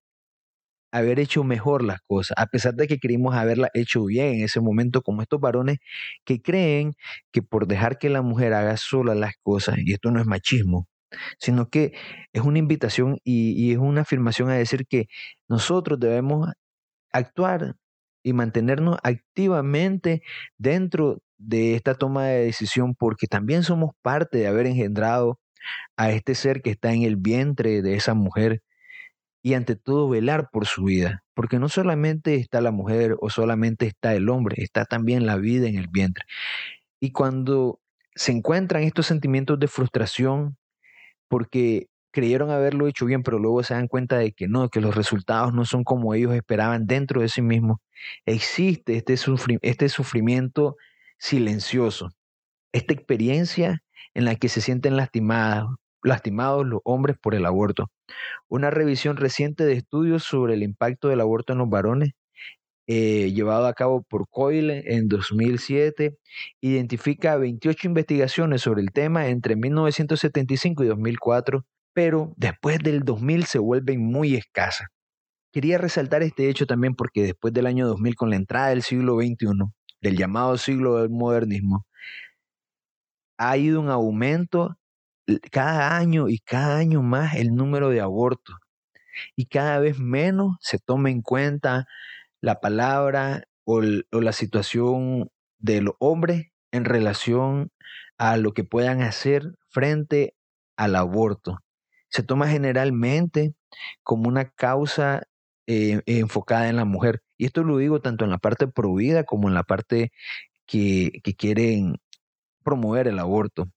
haber 0.93 1.21
hecho 1.21 1.45
mejor 1.45 1.83
las 1.83 2.01
cosas, 2.07 2.35
a 2.39 2.47
pesar 2.47 2.75
de 2.75 2.87
que 2.87 2.99
queríamos 2.99 3.35
haberla 3.35 3.69
hecho 3.75 4.05
bien 4.05 4.37
en 4.37 4.45
ese 4.45 4.61
momento, 4.61 5.03
como 5.03 5.23
estos 5.23 5.41
varones 5.41 5.79
que 6.25 6.41
creen 6.41 6.95
que 7.33 7.43
por 7.43 7.67
dejar 7.67 7.99
que 7.99 8.09
la 8.11 8.23
mujer 8.23 8.55
haga 8.55 8.77
sola 8.77 9.15
las 9.15 9.35
cosas, 9.43 9.77
y 9.79 9.93
esto 9.93 10.11
no 10.11 10.21
es 10.21 10.27
machismo, 10.27 10.89
sino 11.39 11.69
que 11.71 11.93
es 12.33 12.43
una 12.43 12.59
invitación 12.59 13.19
y, 13.25 13.53
y 13.53 13.73
es 13.73 13.79
una 13.79 14.03
afirmación 14.03 14.51
a 14.51 14.55
decir 14.55 14.87
que 14.89 15.07
nosotros 15.49 16.01
debemos 16.01 16.51
actuar 17.13 17.77
y 18.23 18.33
mantenernos 18.33 18.99
activamente 19.03 20.23
dentro 20.59 21.21
de 21.39 21.75
esta 21.75 21.95
toma 21.95 22.27
de 22.27 22.45
decisión 22.45 22.95
porque 22.95 23.27
también 23.27 23.63
somos 23.63 23.91
parte 24.03 24.39
de 24.39 24.47
haber 24.47 24.67
engendrado 24.67 25.39
a 25.97 26.11
este 26.11 26.35
ser 26.35 26.63
que 26.63 26.71
está 26.71 26.93
en 26.93 27.03
el 27.03 27.17
vientre 27.17 27.83
de 27.83 27.95
esa 27.95 28.15
mujer 28.15 28.63
y 29.43 29.55
ante 29.55 29.77
todo 29.77 30.09
velar 30.09 30.49
por 30.51 30.67
su 30.67 30.85
vida, 30.85 31.23
porque 31.35 31.59
no 31.59 31.69
solamente 31.69 32.35
está 32.35 32.61
la 32.61 32.73
mujer 32.73 33.17
o 33.21 33.31
solamente 33.31 33.87
está 33.87 34.15
el 34.15 34.29
hombre, 34.29 34.63
está 34.63 34.85
también 34.85 35.25
la 35.25 35.37
vida 35.37 35.69
en 35.69 35.77
el 35.77 35.89
vientre. 35.89 36.25
Y 37.01 37.13
cuando 37.13 37.81
se 38.17 38.33
encuentran 38.33 38.83
estos 38.83 39.07
sentimientos 39.07 39.61
de 39.61 39.69
frustración, 39.69 40.57
porque 41.29 41.87
creyeron 42.11 42.51
haberlo 42.51 42.89
hecho 42.89 43.07
bien, 43.07 43.23
pero 43.23 43.39
luego 43.39 43.63
se 43.63 43.75
dan 43.75 43.89
cuenta 43.89 44.19
de 44.19 44.33
que 44.33 44.49
no, 44.49 44.69
que 44.69 44.81
los 44.81 44.95
resultados 44.97 45.53
no 45.53 45.65
son 45.65 45.85
como 45.85 46.15
ellos 46.15 46.35
esperaban 46.35 46.87
dentro 46.87 47.21
de 47.21 47.29
sí 47.29 47.43
mismos, 47.43 47.79
existe 48.25 48.97
este, 48.97 49.17
este 49.63 49.89
sufrimiento 49.89 50.77
silencioso, 51.19 52.11
esta 52.73 52.95
experiencia 52.95 53.83
en 54.15 54.25
la 54.25 54.37
que 54.37 54.49
se 54.49 54.61
sienten 54.61 54.97
lastimadas, 54.97 55.67
lastimados 56.03 56.67
los 56.67 56.81
hombres 56.85 57.17
por 57.21 57.35
el 57.35 57.47
aborto. 57.47 57.91
Una 58.49 58.71
revisión 58.71 59.17
reciente 59.17 59.65
de 59.65 59.75
estudios 59.75 60.25
sobre 60.25 60.55
el 60.55 60.63
impacto 60.63 61.09
del 61.09 61.21
aborto 61.21 61.53
en 61.53 61.59
los 61.59 61.69
varones, 61.69 62.13
eh, 62.89 63.33
llevado 63.33 63.67
a 63.67 63.75
cabo 63.75 64.03
por 64.03 64.29
Coyle 64.31 64.85
en 64.87 65.09
2007, 65.09 66.17
identifica 66.61 67.37
28 67.37 67.89
investigaciones 67.89 68.63
sobre 68.63 68.83
el 68.83 68.93
tema 68.93 69.27
entre 69.29 69.57
1975 69.57 70.85
y 70.85 70.87
2004, 70.87 71.65
pero 71.93 72.33
después 72.37 72.79
del 72.79 73.03
2000 73.03 73.45
se 73.47 73.59
vuelven 73.59 74.01
muy 74.01 74.37
escasas. 74.37 74.89
Quería 75.53 75.79
resaltar 75.79 76.23
este 76.23 76.49
hecho 76.49 76.67
también 76.67 76.95
porque 76.95 77.23
después 77.23 77.53
del 77.53 77.67
año 77.67 77.89
2000, 77.89 78.15
con 78.15 78.31
la 78.31 78.37
entrada 78.37 78.69
del 78.69 78.83
siglo 78.83 79.17
XXI, 79.17 79.49
del 80.07 80.17
llamado 80.17 80.57
siglo 80.57 80.99
del 80.99 81.11
modernismo, 81.11 81.85
ha 83.39 83.57
ido 83.57 83.81
un 83.81 83.91
aumento 83.91 84.79
cada 85.51 85.97
año 85.97 86.29
y 86.29 86.39
cada 86.39 86.77
año 86.79 87.03
más 87.03 87.35
el 87.35 87.57
número 87.57 87.91
de 87.91 88.01
abortos 88.01 88.57
y 89.35 89.47
cada 89.47 89.81
vez 89.81 89.99
menos 89.99 90.57
se 90.61 90.79
toma 90.79 91.11
en 91.11 91.23
cuenta 91.23 91.89
la 92.41 92.61
palabra 92.61 93.49
o, 93.65 93.81
la 93.83 94.33
situación 94.33 95.29
de 95.59 95.81
los 95.81 95.95
hombres 95.99 96.53
en 96.71 96.85
relación 96.85 97.73
a 98.17 98.37
lo 98.37 98.53
que 98.53 98.63
puedan 98.63 99.03
hacer 99.03 99.57
frente 99.71 100.37
al 100.77 100.95
aborto. 100.95 101.59
Se 102.11 102.23
toma 102.23 102.47
generalmente 102.47 103.55
como 104.05 104.29
una 104.29 104.51
causa 104.51 105.25
eh, 105.67 106.01
enfocada 106.07 106.69
en 106.69 106.77
la 106.77 106.85
mujer. 106.85 107.23
Y 107.39 107.47
esto 107.47 107.63
lo 107.65 107.79
digo 107.79 108.01
tanto 108.01 108.25
en 108.25 108.31
la 108.31 108.39
parte 108.39 108.67
prohibida 108.69 109.25
como 109.25 109.49
en 109.49 109.55
la 109.55 109.63
parte 109.65 110.13
que, 110.67 111.13
quieren 111.37 111.97
promover 112.65 113.09
el 113.09 113.19
aborto 113.19 113.71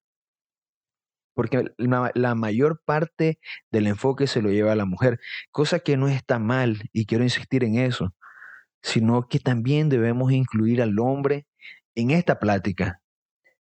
porque 1.39 1.63
la, 1.77 2.35
mayor 2.35 2.81
parte 2.83 3.39
del 3.71 3.87
enfoque 3.87 4.27
se 4.27 4.41
lo 4.41 4.49
lleva 4.49 4.73
a 4.73 4.75
la 4.75 4.83
mujer, 4.83 5.21
cosa 5.51 5.79
que 5.79 5.95
no 5.95 6.09
está 6.09 6.37
mal 6.37 6.89
y 6.91 7.05
quiero 7.05 7.23
insistir 7.23 7.63
en 7.63 7.75
eso, 7.75 8.13
sino 8.81 9.29
que 9.29 9.39
también 9.39 9.87
debemos 9.87 10.33
incluir 10.33 10.81
al 10.81 10.99
hombre 10.99 11.47
en 11.95 12.11
esta 12.11 12.39
plática. 12.39 13.01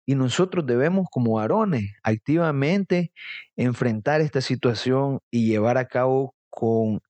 Y 0.07 0.15
nosotros 0.15 0.65
debemos 0.65 1.05
como 1.11 1.33
varones 1.33 1.93
activamente 2.01 3.11
enfrentar 3.55 4.21
esta 4.21 4.41
situación 4.41 5.19
y 5.29 5.45
llevar 5.45 5.77
a 5.77 5.87
cabo 5.87 6.33
con 6.49 7.01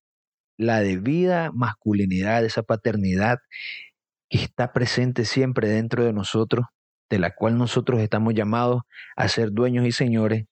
la 0.58 0.80
debida 0.80 1.50
masculinidad, 1.52 2.44
esa 2.44 2.62
paternidad 2.62 3.38
que 4.28 4.38
está 4.38 4.72
presente 4.72 5.24
siempre 5.24 5.68
dentro 5.68 6.04
de 6.04 6.12
nosotros, 6.12 6.66
de 7.08 7.18
la 7.18 7.34
cual 7.34 7.56
nosotros 7.56 8.00
estamos 8.00 8.34
llamados 8.34 8.82
a 9.16 9.28
ser 9.28 9.52
dueños 9.52 9.86
y 9.86 9.92
señores 9.92 10.44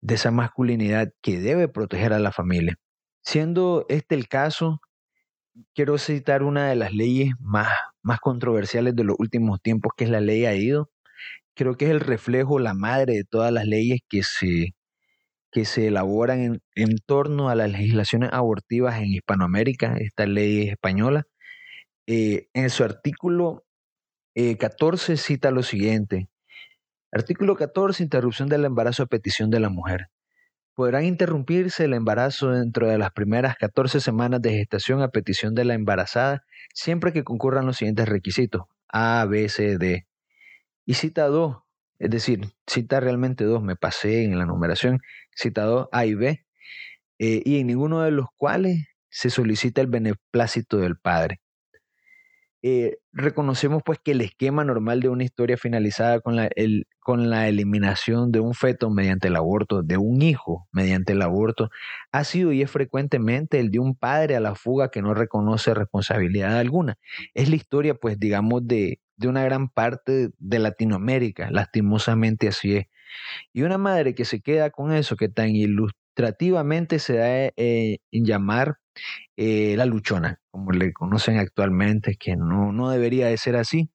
de 0.00 0.14
esa 0.14 0.30
masculinidad 0.30 1.12
que 1.22 1.38
debe 1.38 1.68
proteger 1.68 2.12
a 2.12 2.18
la 2.18 2.32
familia. 2.32 2.76
Siendo 3.22 3.86
este 3.88 4.14
el 4.14 4.28
caso, 4.28 4.80
quiero 5.74 5.98
citar 5.98 6.42
una 6.42 6.68
de 6.68 6.76
las 6.76 6.92
leyes 6.92 7.32
más, 7.38 7.68
más 8.02 8.18
controversiales 8.20 8.96
de 8.96 9.04
los 9.04 9.16
últimos 9.18 9.60
tiempos, 9.62 9.92
que 9.96 10.04
es 10.04 10.10
la 10.10 10.20
ley 10.20 10.46
AIDO. 10.46 10.90
Creo 11.54 11.76
que 11.76 11.86
es 11.86 11.90
el 11.90 12.00
reflejo, 12.00 12.58
la 12.58 12.74
madre 12.74 13.14
de 13.14 13.24
todas 13.24 13.52
las 13.52 13.66
leyes 13.66 14.00
que 14.08 14.22
se, 14.22 14.74
que 15.50 15.64
se 15.64 15.88
elaboran 15.88 16.40
en, 16.40 16.62
en 16.74 16.96
torno 17.06 17.48
a 17.48 17.54
las 17.54 17.70
legislaciones 17.70 18.30
abortivas 18.32 18.98
en 18.98 19.06
Hispanoamérica, 19.06 19.96
esta 19.98 20.26
ley 20.26 20.68
española. 20.68 21.24
Eh, 22.06 22.48
en 22.54 22.70
su 22.70 22.84
artículo 22.84 23.64
14 24.34 25.12
eh, 25.12 25.16
cita 25.16 25.50
lo 25.50 25.62
siguiente, 25.62 26.28
Artículo 27.12 27.56
14. 27.56 28.04
Interrupción 28.04 28.48
del 28.48 28.64
embarazo 28.64 29.02
a 29.02 29.06
petición 29.06 29.50
de 29.50 29.58
la 29.58 29.68
mujer. 29.68 30.10
Podrán 30.74 31.04
interrumpirse 31.04 31.84
el 31.84 31.94
embarazo 31.94 32.52
dentro 32.52 32.88
de 32.88 32.98
las 32.98 33.10
primeras 33.10 33.56
14 33.56 34.00
semanas 34.00 34.40
de 34.40 34.52
gestación 34.52 35.02
a 35.02 35.08
petición 35.08 35.54
de 35.56 35.64
la 35.64 35.74
embarazada, 35.74 36.44
siempre 36.72 37.12
que 37.12 37.24
concurran 37.24 37.66
los 37.66 37.78
siguientes 37.78 38.08
requisitos: 38.08 38.62
A, 38.88 39.26
B, 39.28 39.48
C, 39.48 39.76
D. 39.76 40.06
Y 40.86 40.94
cita 40.94 41.26
2, 41.26 41.56
es 41.98 42.10
decir, 42.10 42.40
cita 42.66 43.00
realmente 43.00 43.44
2, 43.44 43.60
me 43.62 43.76
pasé 43.76 44.24
en 44.24 44.38
la 44.38 44.46
numeración, 44.46 45.00
cita 45.34 45.64
2, 45.64 45.88
A 45.92 46.06
y 46.06 46.14
B, 46.14 46.44
eh, 47.18 47.42
y 47.44 47.60
en 47.60 47.68
ninguno 47.68 48.02
de 48.02 48.10
los 48.12 48.26
cuales 48.36 48.86
se 49.10 49.30
solicita 49.30 49.80
el 49.80 49.88
beneplácito 49.88 50.78
del 50.78 50.98
padre. 50.98 51.40
Eh, 52.62 52.98
reconocemos 53.12 53.82
pues 53.82 53.98
que 54.04 54.10
el 54.10 54.20
esquema 54.20 54.64
normal 54.64 55.00
de 55.00 55.08
una 55.08 55.24
historia 55.24 55.56
finalizada 55.56 56.20
con 56.20 56.36
la, 56.36 56.50
con 57.00 57.30
la 57.30 57.48
eliminación 57.48 58.32
de 58.32 58.40
un 58.40 58.52
feto 58.52 58.90
mediante 58.90 59.28
el 59.28 59.36
aborto, 59.36 59.82
de 59.82 59.96
un 59.96 60.20
hijo 60.20 60.68
mediante 60.70 61.14
el 61.14 61.22
aborto, 61.22 61.70
ha 62.12 62.22
sido 62.24 62.52
y 62.52 62.60
es 62.60 62.70
frecuentemente 62.70 63.58
el 63.60 63.70
de 63.70 63.78
un 63.78 63.94
padre 63.96 64.36
a 64.36 64.40
la 64.40 64.54
fuga 64.54 64.90
que 64.90 65.00
no 65.00 65.14
reconoce 65.14 65.72
responsabilidad 65.72 66.58
alguna. 66.58 66.98
Es 67.34 67.48
la 67.48 67.56
historia 67.56 67.94
pues 67.94 68.18
digamos 68.20 68.66
de, 68.66 69.00
de 69.16 69.28
una 69.28 69.42
gran 69.42 69.70
parte 69.70 70.30
de 70.38 70.58
Latinoamérica, 70.58 71.50
lastimosamente 71.50 72.48
así 72.48 72.76
es. 72.76 72.86
Y 73.52 73.62
una 73.62 73.78
madre 73.78 74.14
que 74.14 74.24
se 74.24 74.40
queda 74.40 74.70
con 74.70 74.92
eso, 74.92 75.16
que 75.16 75.28
tan 75.28 75.50
ilustrativamente 75.50 76.98
se 76.98 77.16
da 77.16 77.28
eh, 77.56 77.98
en 78.12 78.24
llamar 78.24 78.76
eh, 79.36 79.76
la 79.76 79.86
luchona, 79.86 80.40
como 80.50 80.72
le 80.72 80.92
conocen 80.92 81.38
actualmente, 81.38 82.16
que 82.18 82.36
no, 82.36 82.72
no 82.72 82.90
debería 82.90 83.28
de 83.28 83.38
ser 83.38 83.56
así. 83.56 83.90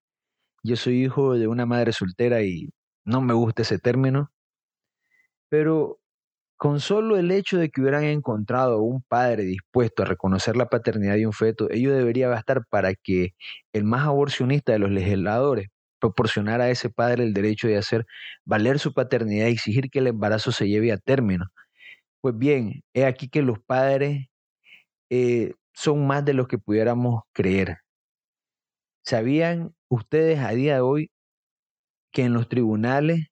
Yo 0.63 0.75
soy 0.77 1.03
hijo 1.05 1.35
de 1.35 1.47
una 1.47 1.65
madre 1.65 1.93
soltera 1.93 2.43
y 2.43 2.69
no 3.05 3.21
me 3.21 3.33
gusta 3.33 3.63
ese 3.63 3.79
término, 3.79 4.31
pero 5.49 5.99
con 6.57 6.79
solo 6.81 7.17
el 7.17 7.31
hecho 7.31 7.57
de 7.57 7.69
que 7.69 7.81
hubieran 7.81 8.05
encontrado 8.05 8.81
un 8.81 9.03
padre 9.03 9.43
dispuesto 9.45 10.03
a 10.03 10.07
reconocer 10.07 10.57
la 10.57 10.67
paternidad 10.69 11.15
de 11.15 11.27
un 11.27 11.33
feto, 11.33 11.69
ello 11.71 11.93
debería 11.93 12.29
bastar 12.29 12.63
para 12.69 12.95
que 12.95 13.31
el 13.73 13.83
más 13.85 14.07
aborcionista 14.07 14.73
de 14.73 14.79
los 14.79 14.91
legisladores 14.91 15.69
proporcionara 16.05 16.65
a 16.65 16.69
ese 16.69 16.89
padre 16.89 17.23
el 17.23 17.33
derecho 17.33 17.67
de 17.67 17.77
hacer 17.77 18.05
valer 18.45 18.79
su 18.79 18.93
paternidad 18.93 19.47
y 19.47 19.51
exigir 19.53 19.89
que 19.89 19.99
el 19.99 20.07
embarazo 20.07 20.51
se 20.51 20.67
lleve 20.67 20.91
a 20.91 20.97
término. 20.97 21.47
Pues 22.21 22.37
bien, 22.37 22.83
he 22.93 23.05
aquí 23.05 23.29
que 23.29 23.41
los 23.41 23.59
padres 23.59 24.27
eh, 25.09 25.53
son 25.73 26.07
más 26.07 26.25
de 26.25 26.33
lo 26.33 26.47
que 26.47 26.57
pudiéramos 26.59 27.23
creer. 27.33 27.79
¿Sabían 29.03 29.75
ustedes 29.89 30.39
a 30.39 30.51
día 30.51 30.75
de 30.75 30.81
hoy 30.81 31.11
que 32.11 32.23
en 32.23 32.33
los 32.33 32.49
tribunales 32.49 33.27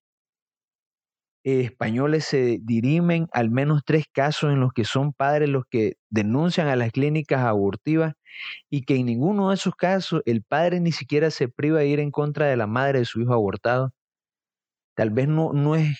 españoles 1.43 2.25
se 2.25 2.59
dirimen 2.61 3.27
al 3.33 3.49
menos 3.49 3.81
tres 3.85 4.05
casos 4.11 4.51
en 4.53 4.59
los 4.61 4.71
que 4.73 4.85
son 4.85 5.13
padres 5.13 5.49
los 5.49 5.63
que 5.69 5.95
denuncian 6.09 6.67
a 6.67 6.75
las 6.75 6.91
clínicas 6.91 7.41
abortivas 7.41 8.13
y 8.69 8.83
que 8.83 8.95
en 8.95 9.07
ninguno 9.07 9.49
de 9.49 9.55
esos 9.55 9.75
casos 9.75 10.21
el 10.25 10.43
padre 10.43 10.79
ni 10.79 10.91
siquiera 10.91 11.31
se 11.31 11.49
priva 11.49 11.79
de 11.79 11.87
ir 11.87 11.99
en 11.99 12.11
contra 12.11 12.47
de 12.47 12.57
la 12.57 12.67
madre 12.67 12.99
de 12.99 13.05
su 13.05 13.21
hijo 13.21 13.33
abortado. 13.33 13.91
Tal 14.95 15.09
vez 15.09 15.27
no, 15.27 15.53
no 15.53 15.75
es, 15.75 15.97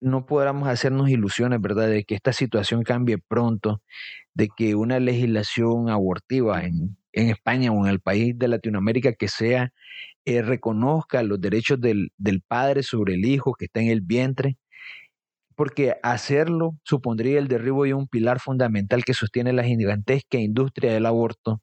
no 0.00 0.26
podamos 0.26 0.68
hacernos 0.68 1.10
ilusiones, 1.10 1.60
¿verdad?, 1.60 1.88
de 1.88 2.04
que 2.04 2.14
esta 2.14 2.32
situación 2.32 2.82
cambie 2.82 3.18
pronto, 3.18 3.82
de 4.34 4.48
que 4.56 4.74
una 4.74 5.00
legislación 5.00 5.90
abortiva 5.90 6.64
en, 6.64 6.96
en 7.12 7.30
España 7.30 7.72
o 7.72 7.84
en 7.84 7.90
el 7.90 8.00
país 8.00 8.38
de 8.38 8.48
Latinoamérica 8.48 9.12
que 9.14 9.28
sea, 9.28 9.72
eh, 10.24 10.42
reconozca 10.42 11.22
los 11.22 11.40
derechos 11.40 11.80
del, 11.80 12.12
del 12.18 12.42
padre 12.42 12.82
sobre 12.82 13.14
el 13.14 13.24
hijo 13.24 13.54
que 13.54 13.66
está 13.66 13.80
en 13.80 13.88
el 13.88 14.00
vientre 14.00 14.56
porque 15.56 15.96
hacerlo 16.02 16.78
supondría 16.84 17.38
el 17.38 17.48
derribo 17.48 17.84
de 17.84 17.94
un 17.94 18.06
pilar 18.06 18.40
fundamental 18.40 19.04
que 19.04 19.14
sostiene 19.14 19.52
la 19.52 19.64
gigantesca 19.64 20.38
industria 20.38 20.92
del 20.92 21.06
aborto, 21.06 21.62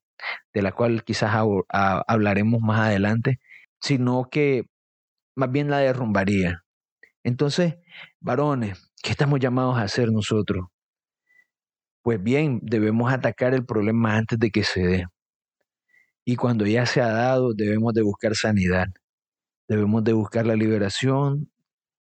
de 0.53 0.61
la 0.61 0.71
cual 0.71 1.03
quizás 1.03 1.35
hablaremos 1.69 2.61
más 2.61 2.79
adelante, 2.81 3.39
sino 3.79 4.29
que 4.31 4.63
más 5.35 5.51
bien 5.51 5.69
la 5.69 5.77
derrumbaría. 5.79 6.63
Entonces, 7.23 7.75
varones, 8.19 8.91
¿qué 9.01 9.11
estamos 9.11 9.39
llamados 9.39 9.77
a 9.77 9.83
hacer 9.83 10.11
nosotros? 10.11 10.65
Pues 12.01 12.21
bien, 12.21 12.59
debemos 12.63 13.13
atacar 13.13 13.53
el 13.53 13.65
problema 13.65 14.17
antes 14.17 14.37
de 14.39 14.51
que 14.51 14.63
se 14.63 14.81
dé. 14.81 15.05
Y 16.25 16.35
cuando 16.35 16.65
ya 16.65 16.85
se 16.85 17.01
ha 17.01 17.07
dado, 17.07 17.53
debemos 17.53 17.93
de 17.93 18.01
buscar 18.01 18.35
sanidad. 18.35 18.87
Debemos 19.69 20.03
de 20.03 20.13
buscar 20.13 20.45
la 20.45 20.55
liberación 20.55 21.49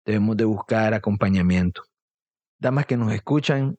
debemos 0.05 0.37
de 0.37 0.45
buscar 0.45 0.93
acompañamiento. 0.93 1.83
Damas 2.59 2.85
que 2.85 2.97
nos 2.97 3.13
escuchan, 3.13 3.77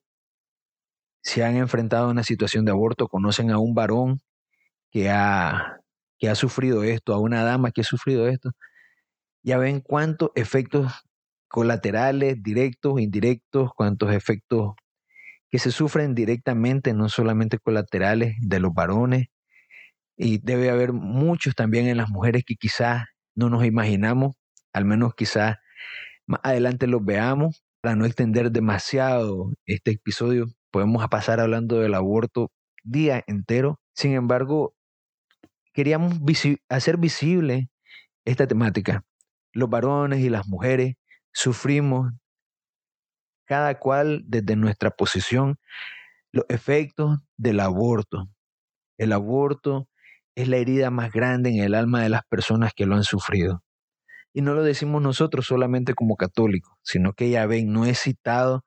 si 1.22 1.42
han 1.42 1.56
enfrentado 1.56 2.06
a 2.06 2.11
una 2.11 2.24
situación 2.24 2.64
de 2.64 2.72
aborto, 2.72 3.09
conocen 3.09 3.50
a 3.50 3.59
un 3.59 3.74
varón 3.74 4.20
que 4.90 5.11
ha, 5.11 5.80
que 6.18 6.28
ha 6.28 6.35
sufrido 6.35 6.83
esto, 6.83 7.14
a 7.14 7.18
una 7.18 7.44
dama 7.44 7.70
que 7.72 7.83
ha 7.83 7.85
sufrido 7.85 8.28
esto, 8.28 8.50
ya 9.42 9.59
ven 9.59 9.80
cuántos 9.80 10.30
efectos 10.35 10.92
colaterales, 11.48 12.42
directos, 12.42 13.00
indirectos, 13.00 13.70
cuántos 13.74 14.12
efectos 14.12 14.74
que 15.50 15.59
se 15.59 15.72
sufren 15.72 16.14
directamente, 16.14 16.94
no 16.94 17.09
solamente 17.09 17.59
colaterales 17.59 18.37
de 18.40 18.61
los 18.61 18.72
varones, 18.72 19.26
y 20.16 20.38
debe 20.38 20.70
haber 20.70 20.92
muchos 20.92 21.54
también 21.54 21.88
en 21.88 21.96
las 21.96 22.11
mujeres 22.11 22.44
que 22.46 22.54
quizás 22.54 23.04
no 23.35 23.48
nos 23.48 23.64
imaginamos, 23.64 24.37
al 24.72 24.85
menos 24.85 25.14
quizás 25.14 25.56
más 26.31 26.40
adelante 26.45 26.87
los 26.87 27.05
veamos. 27.05 27.64
Para 27.83 27.97
no 27.97 28.07
extender 28.07 28.53
demasiado 28.53 29.53
este 29.66 29.93
episodio, 29.93 30.47
podemos 30.71 31.07
pasar 31.09 31.40
hablando 31.40 31.81
del 31.81 31.95
aborto 31.95 32.53
día 32.85 33.25
entero. 33.27 33.81
Sin 33.95 34.12
embargo, 34.12 34.75
queríamos 35.73 36.21
hacer 36.69 36.99
visible 36.99 37.69
esta 38.25 38.47
temática. 38.47 39.03
Los 39.53 39.69
varones 39.71 40.21
y 40.21 40.29
las 40.29 40.47
mujeres 40.47 40.95
sufrimos 41.33 42.12
cada 43.47 43.79
cual 43.81 44.23
desde 44.27 44.55
nuestra 44.55 44.90
posición 44.90 45.59
los 46.31 46.45
efectos 46.49 47.19
del 47.37 47.59
aborto. 47.59 48.29
El 48.99 49.12
aborto 49.12 49.88
es 50.37 50.47
la 50.47 50.59
herida 50.59 50.90
más 50.90 51.11
grande 51.11 51.51
en 51.51 51.64
el 51.64 51.75
alma 51.75 52.03
de 52.03 52.11
las 52.11 52.23
personas 52.29 52.73
que 52.73 52.87
lo 52.87 52.95
han 52.95 53.03
sufrido. 53.03 53.64
Y 54.33 54.43
no 54.43 54.55
lo 54.55 54.62
decimos 54.62 55.03
nosotros 55.03 55.47
solamente 55.47 55.95
como 55.95 56.16
católicos, 56.16 56.75
sino 56.83 57.12
que 57.14 57.31
ya 57.31 57.47
ven, 57.47 57.73
no 57.73 57.85
he 57.87 57.95
citado 57.95 58.64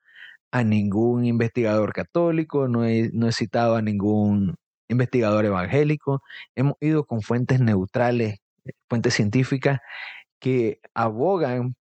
a 0.51 0.63
ningún 0.63 1.25
investigador 1.25 1.93
católico, 1.93 2.67
no 2.67 2.85
he, 2.85 3.09
no 3.13 3.31
citado 3.31 3.75
a 3.75 3.81
ningún 3.81 4.55
investigador 4.89 5.45
evangélico, 5.45 6.21
hemos 6.55 6.75
ido 6.81 7.05
con 7.05 7.21
fuentes 7.21 7.59
neutrales, 7.59 8.39
fuentes 8.89 9.15
científicas 9.15 9.79
que 10.39 10.79
abogan 10.93 11.75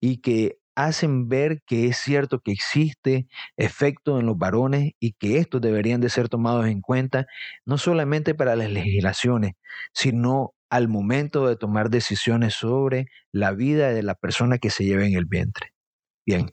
y 0.00 0.18
que 0.22 0.58
hacen 0.76 1.28
ver 1.28 1.62
que 1.66 1.86
es 1.88 1.98
cierto 1.98 2.40
que 2.40 2.52
existe 2.52 3.26
efecto 3.56 4.18
en 4.20 4.26
los 4.26 4.38
varones 4.38 4.92
y 5.00 5.12
que 5.14 5.38
estos 5.38 5.60
deberían 5.60 6.00
de 6.00 6.10
ser 6.10 6.28
tomados 6.28 6.66
en 6.66 6.80
cuenta 6.80 7.26
no 7.66 7.78
solamente 7.78 8.34
para 8.34 8.56
las 8.56 8.70
legislaciones, 8.70 9.52
sino 9.92 10.54
al 10.70 10.88
momento 10.88 11.48
de 11.48 11.56
tomar 11.56 11.90
decisiones 11.90 12.54
sobre 12.54 13.08
la 13.32 13.52
vida 13.52 13.92
de 13.92 14.02
la 14.02 14.14
persona 14.14 14.58
que 14.58 14.70
se 14.70 14.84
lleva 14.84 15.04
en 15.04 15.14
el 15.14 15.26
vientre. 15.26 15.74
Bien, 16.24 16.52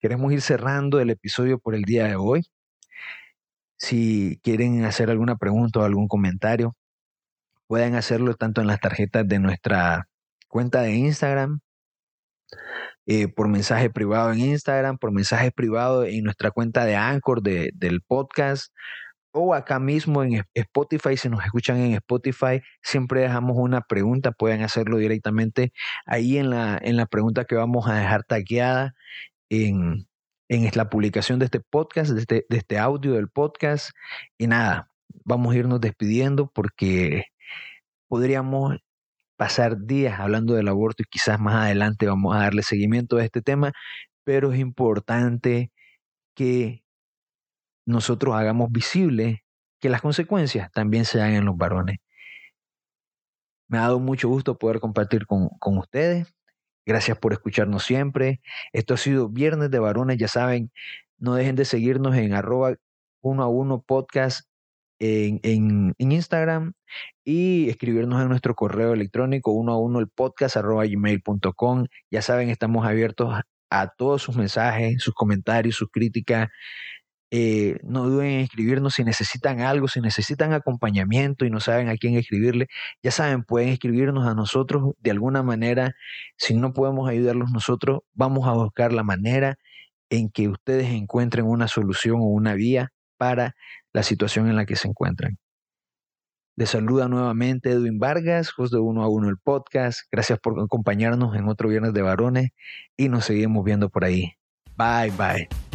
queremos 0.00 0.32
ir 0.32 0.42
cerrando 0.42 1.00
el 1.00 1.10
episodio 1.10 1.58
por 1.58 1.74
el 1.74 1.82
día 1.82 2.06
de 2.06 2.16
hoy. 2.16 2.42
Si 3.78 4.38
quieren 4.42 4.84
hacer 4.84 5.10
alguna 5.10 5.36
pregunta 5.36 5.80
o 5.80 5.84
algún 5.84 6.08
comentario, 6.08 6.76
pueden 7.66 7.94
hacerlo 7.94 8.34
tanto 8.34 8.60
en 8.60 8.66
las 8.66 8.80
tarjetas 8.80 9.26
de 9.26 9.38
nuestra 9.38 10.08
cuenta 10.48 10.82
de 10.82 10.94
Instagram, 10.94 11.60
eh, 13.06 13.28
por 13.28 13.48
mensaje 13.48 13.90
privado 13.90 14.32
en 14.32 14.40
Instagram, 14.40 14.98
por 14.98 15.12
mensaje 15.12 15.50
privado 15.50 16.04
en 16.04 16.22
nuestra 16.24 16.50
cuenta 16.50 16.84
de 16.84 16.96
Anchor 16.96 17.42
del 17.42 18.02
podcast 18.06 18.72
o 19.34 19.52
acá 19.54 19.80
mismo 19.80 20.22
en 20.22 20.44
Spotify, 20.54 21.16
si 21.16 21.28
nos 21.28 21.44
escuchan 21.44 21.78
en 21.78 21.94
Spotify, 21.94 22.62
siempre 22.82 23.20
dejamos 23.22 23.56
una 23.58 23.80
pregunta, 23.82 24.32
pueden 24.32 24.62
hacerlo 24.62 24.98
directamente 24.98 25.72
ahí 26.06 26.38
en 26.38 26.50
la, 26.50 26.78
en 26.80 26.96
la 26.96 27.06
pregunta 27.06 27.44
que 27.44 27.56
vamos 27.56 27.88
a 27.88 27.96
dejar 27.96 28.22
tagueada 28.24 28.94
en, 29.50 30.06
en 30.48 30.70
la 30.74 30.88
publicación 30.88 31.40
de 31.40 31.46
este 31.46 31.60
podcast, 31.60 32.12
de 32.12 32.20
este, 32.20 32.46
de 32.48 32.56
este 32.58 32.78
audio 32.78 33.14
del 33.14 33.28
podcast. 33.28 33.90
Y 34.38 34.46
nada, 34.46 34.90
vamos 35.24 35.54
a 35.54 35.58
irnos 35.58 35.80
despidiendo 35.80 36.50
porque 36.54 37.24
podríamos 38.08 38.78
pasar 39.36 39.78
días 39.86 40.20
hablando 40.20 40.54
del 40.54 40.68
aborto 40.68 41.02
y 41.02 41.06
quizás 41.10 41.40
más 41.40 41.56
adelante 41.56 42.06
vamos 42.06 42.36
a 42.36 42.40
darle 42.40 42.62
seguimiento 42.62 43.16
a 43.16 43.24
este 43.24 43.42
tema, 43.42 43.72
pero 44.24 44.52
es 44.52 44.60
importante 44.60 45.72
que 46.36 46.83
nosotros 47.86 48.34
hagamos 48.34 48.70
visible 48.70 49.44
que 49.80 49.88
las 49.88 50.00
consecuencias 50.00 50.70
también 50.72 51.04
se 51.04 51.18
dan 51.18 51.34
en 51.34 51.44
los 51.44 51.56
varones. 51.56 51.98
Me 53.68 53.78
ha 53.78 53.82
dado 53.82 54.00
mucho 54.00 54.28
gusto 54.28 54.58
poder 54.58 54.80
compartir 54.80 55.26
con, 55.26 55.48
con 55.58 55.78
ustedes. 55.78 56.32
Gracias 56.86 57.18
por 57.18 57.32
escucharnos 57.32 57.84
siempre. 57.84 58.40
Esto 58.72 58.94
ha 58.94 58.96
sido 58.98 59.28
Viernes 59.28 59.70
de 59.70 59.78
Varones. 59.78 60.18
Ya 60.18 60.28
saben, 60.28 60.70
no 61.18 61.34
dejen 61.34 61.56
de 61.56 61.64
seguirnos 61.64 62.16
en 62.16 62.34
arroba 62.34 62.74
uno 63.22 63.42
a 63.42 63.48
uno 63.48 63.82
podcast 63.82 64.46
en, 64.98 65.40
en, 65.42 65.94
en, 65.98 66.12
Instagram 66.12 66.74
y 67.24 67.68
escribirnos 67.68 68.22
en 68.22 68.28
nuestro 68.28 68.54
correo 68.54 68.92
electrónico 68.92 69.50
uno 69.52 69.72
a 69.72 69.78
uno 69.78 69.98
el 69.98 70.08
podcast 70.08 70.56
arroba 70.56 70.84
gmail.com. 70.86 71.86
Ya 72.10 72.22
saben, 72.22 72.50
estamos 72.50 72.86
abiertos 72.86 73.34
a 73.70 73.88
todos 73.88 74.22
sus 74.22 74.36
mensajes, 74.36 75.02
sus 75.02 75.14
comentarios, 75.14 75.76
sus 75.76 75.90
críticas. 75.90 76.48
Eh, 77.36 77.80
no 77.82 78.04
duden 78.04 78.28
en 78.28 78.40
escribirnos 78.42 78.94
si 78.94 79.02
necesitan 79.02 79.60
algo, 79.60 79.88
si 79.88 80.00
necesitan 80.00 80.52
acompañamiento 80.52 81.44
y 81.44 81.50
no 81.50 81.58
saben 81.58 81.88
a 81.88 81.96
quién 81.96 82.14
escribirle. 82.16 82.68
Ya 83.02 83.10
saben, 83.10 83.42
pueden 83.42 83.70
escribirnos 83.70 84.24
a 84.28 84.34
nosotros 84.34 84.92
de 85.00 85.10
alguna 85.10 85.42
manera. 85.42 85.96
Si 86.36 86.54
no 86.54 86.72
podemos 86.72 87.08
ayudarlos 87.10 87.50
nosotros, 87.50 88.02
vamos 88.12 88.46
a 88.46 88.52
buscar 88.52 88.92
la 88.92 89.02
manera 89.02 89.58
en 90.10 90.30
que 90.30 90.46
ustedes 90.46 90.92
encuentren 90.92 91.44
una 91.46 91.66
solución 91.66 92.20
o 92.20 92.26
una 92.26 92.54
vía 92.54 92.92
para 93.16 93.56
la 93.92 94.04
situación 94.04 94.48
en 94.48 94.54
la 94.54 94.64
que 94.64 94.76
se 94.76 94.86
encuentran. 94.86 95.36
Les 96.54 96.70
saluda 96.70 97.08
nuevamente 97.08 97.72
Edwin 97.72 97.98
Vargas, 97.98 98.52
host 98.56 98.72
de 98.72 98.78
Uno 98.78 99.02
a 99.02 99.08
Uno 99.08 99.28
el 99.28 99.38
podcast. 99.38 100.02
Gracias 100.12 100.38
por 100.38 100.60
acompañarnos 100.60 101.34
en 101.34 101.48
otro 101.48 101.68
Viernes 101.68 101.94
de 101.94 102.02
Varones 102.02 102.50
y 102.96 103.08
nos 103.08 103.24
seguimos 103.24 103.64
viendo 103.64 103.90
por 103.90 104.04
ahí. 104.04 104.34
Bye, 104.76 105.10
bye. 105.18 105.73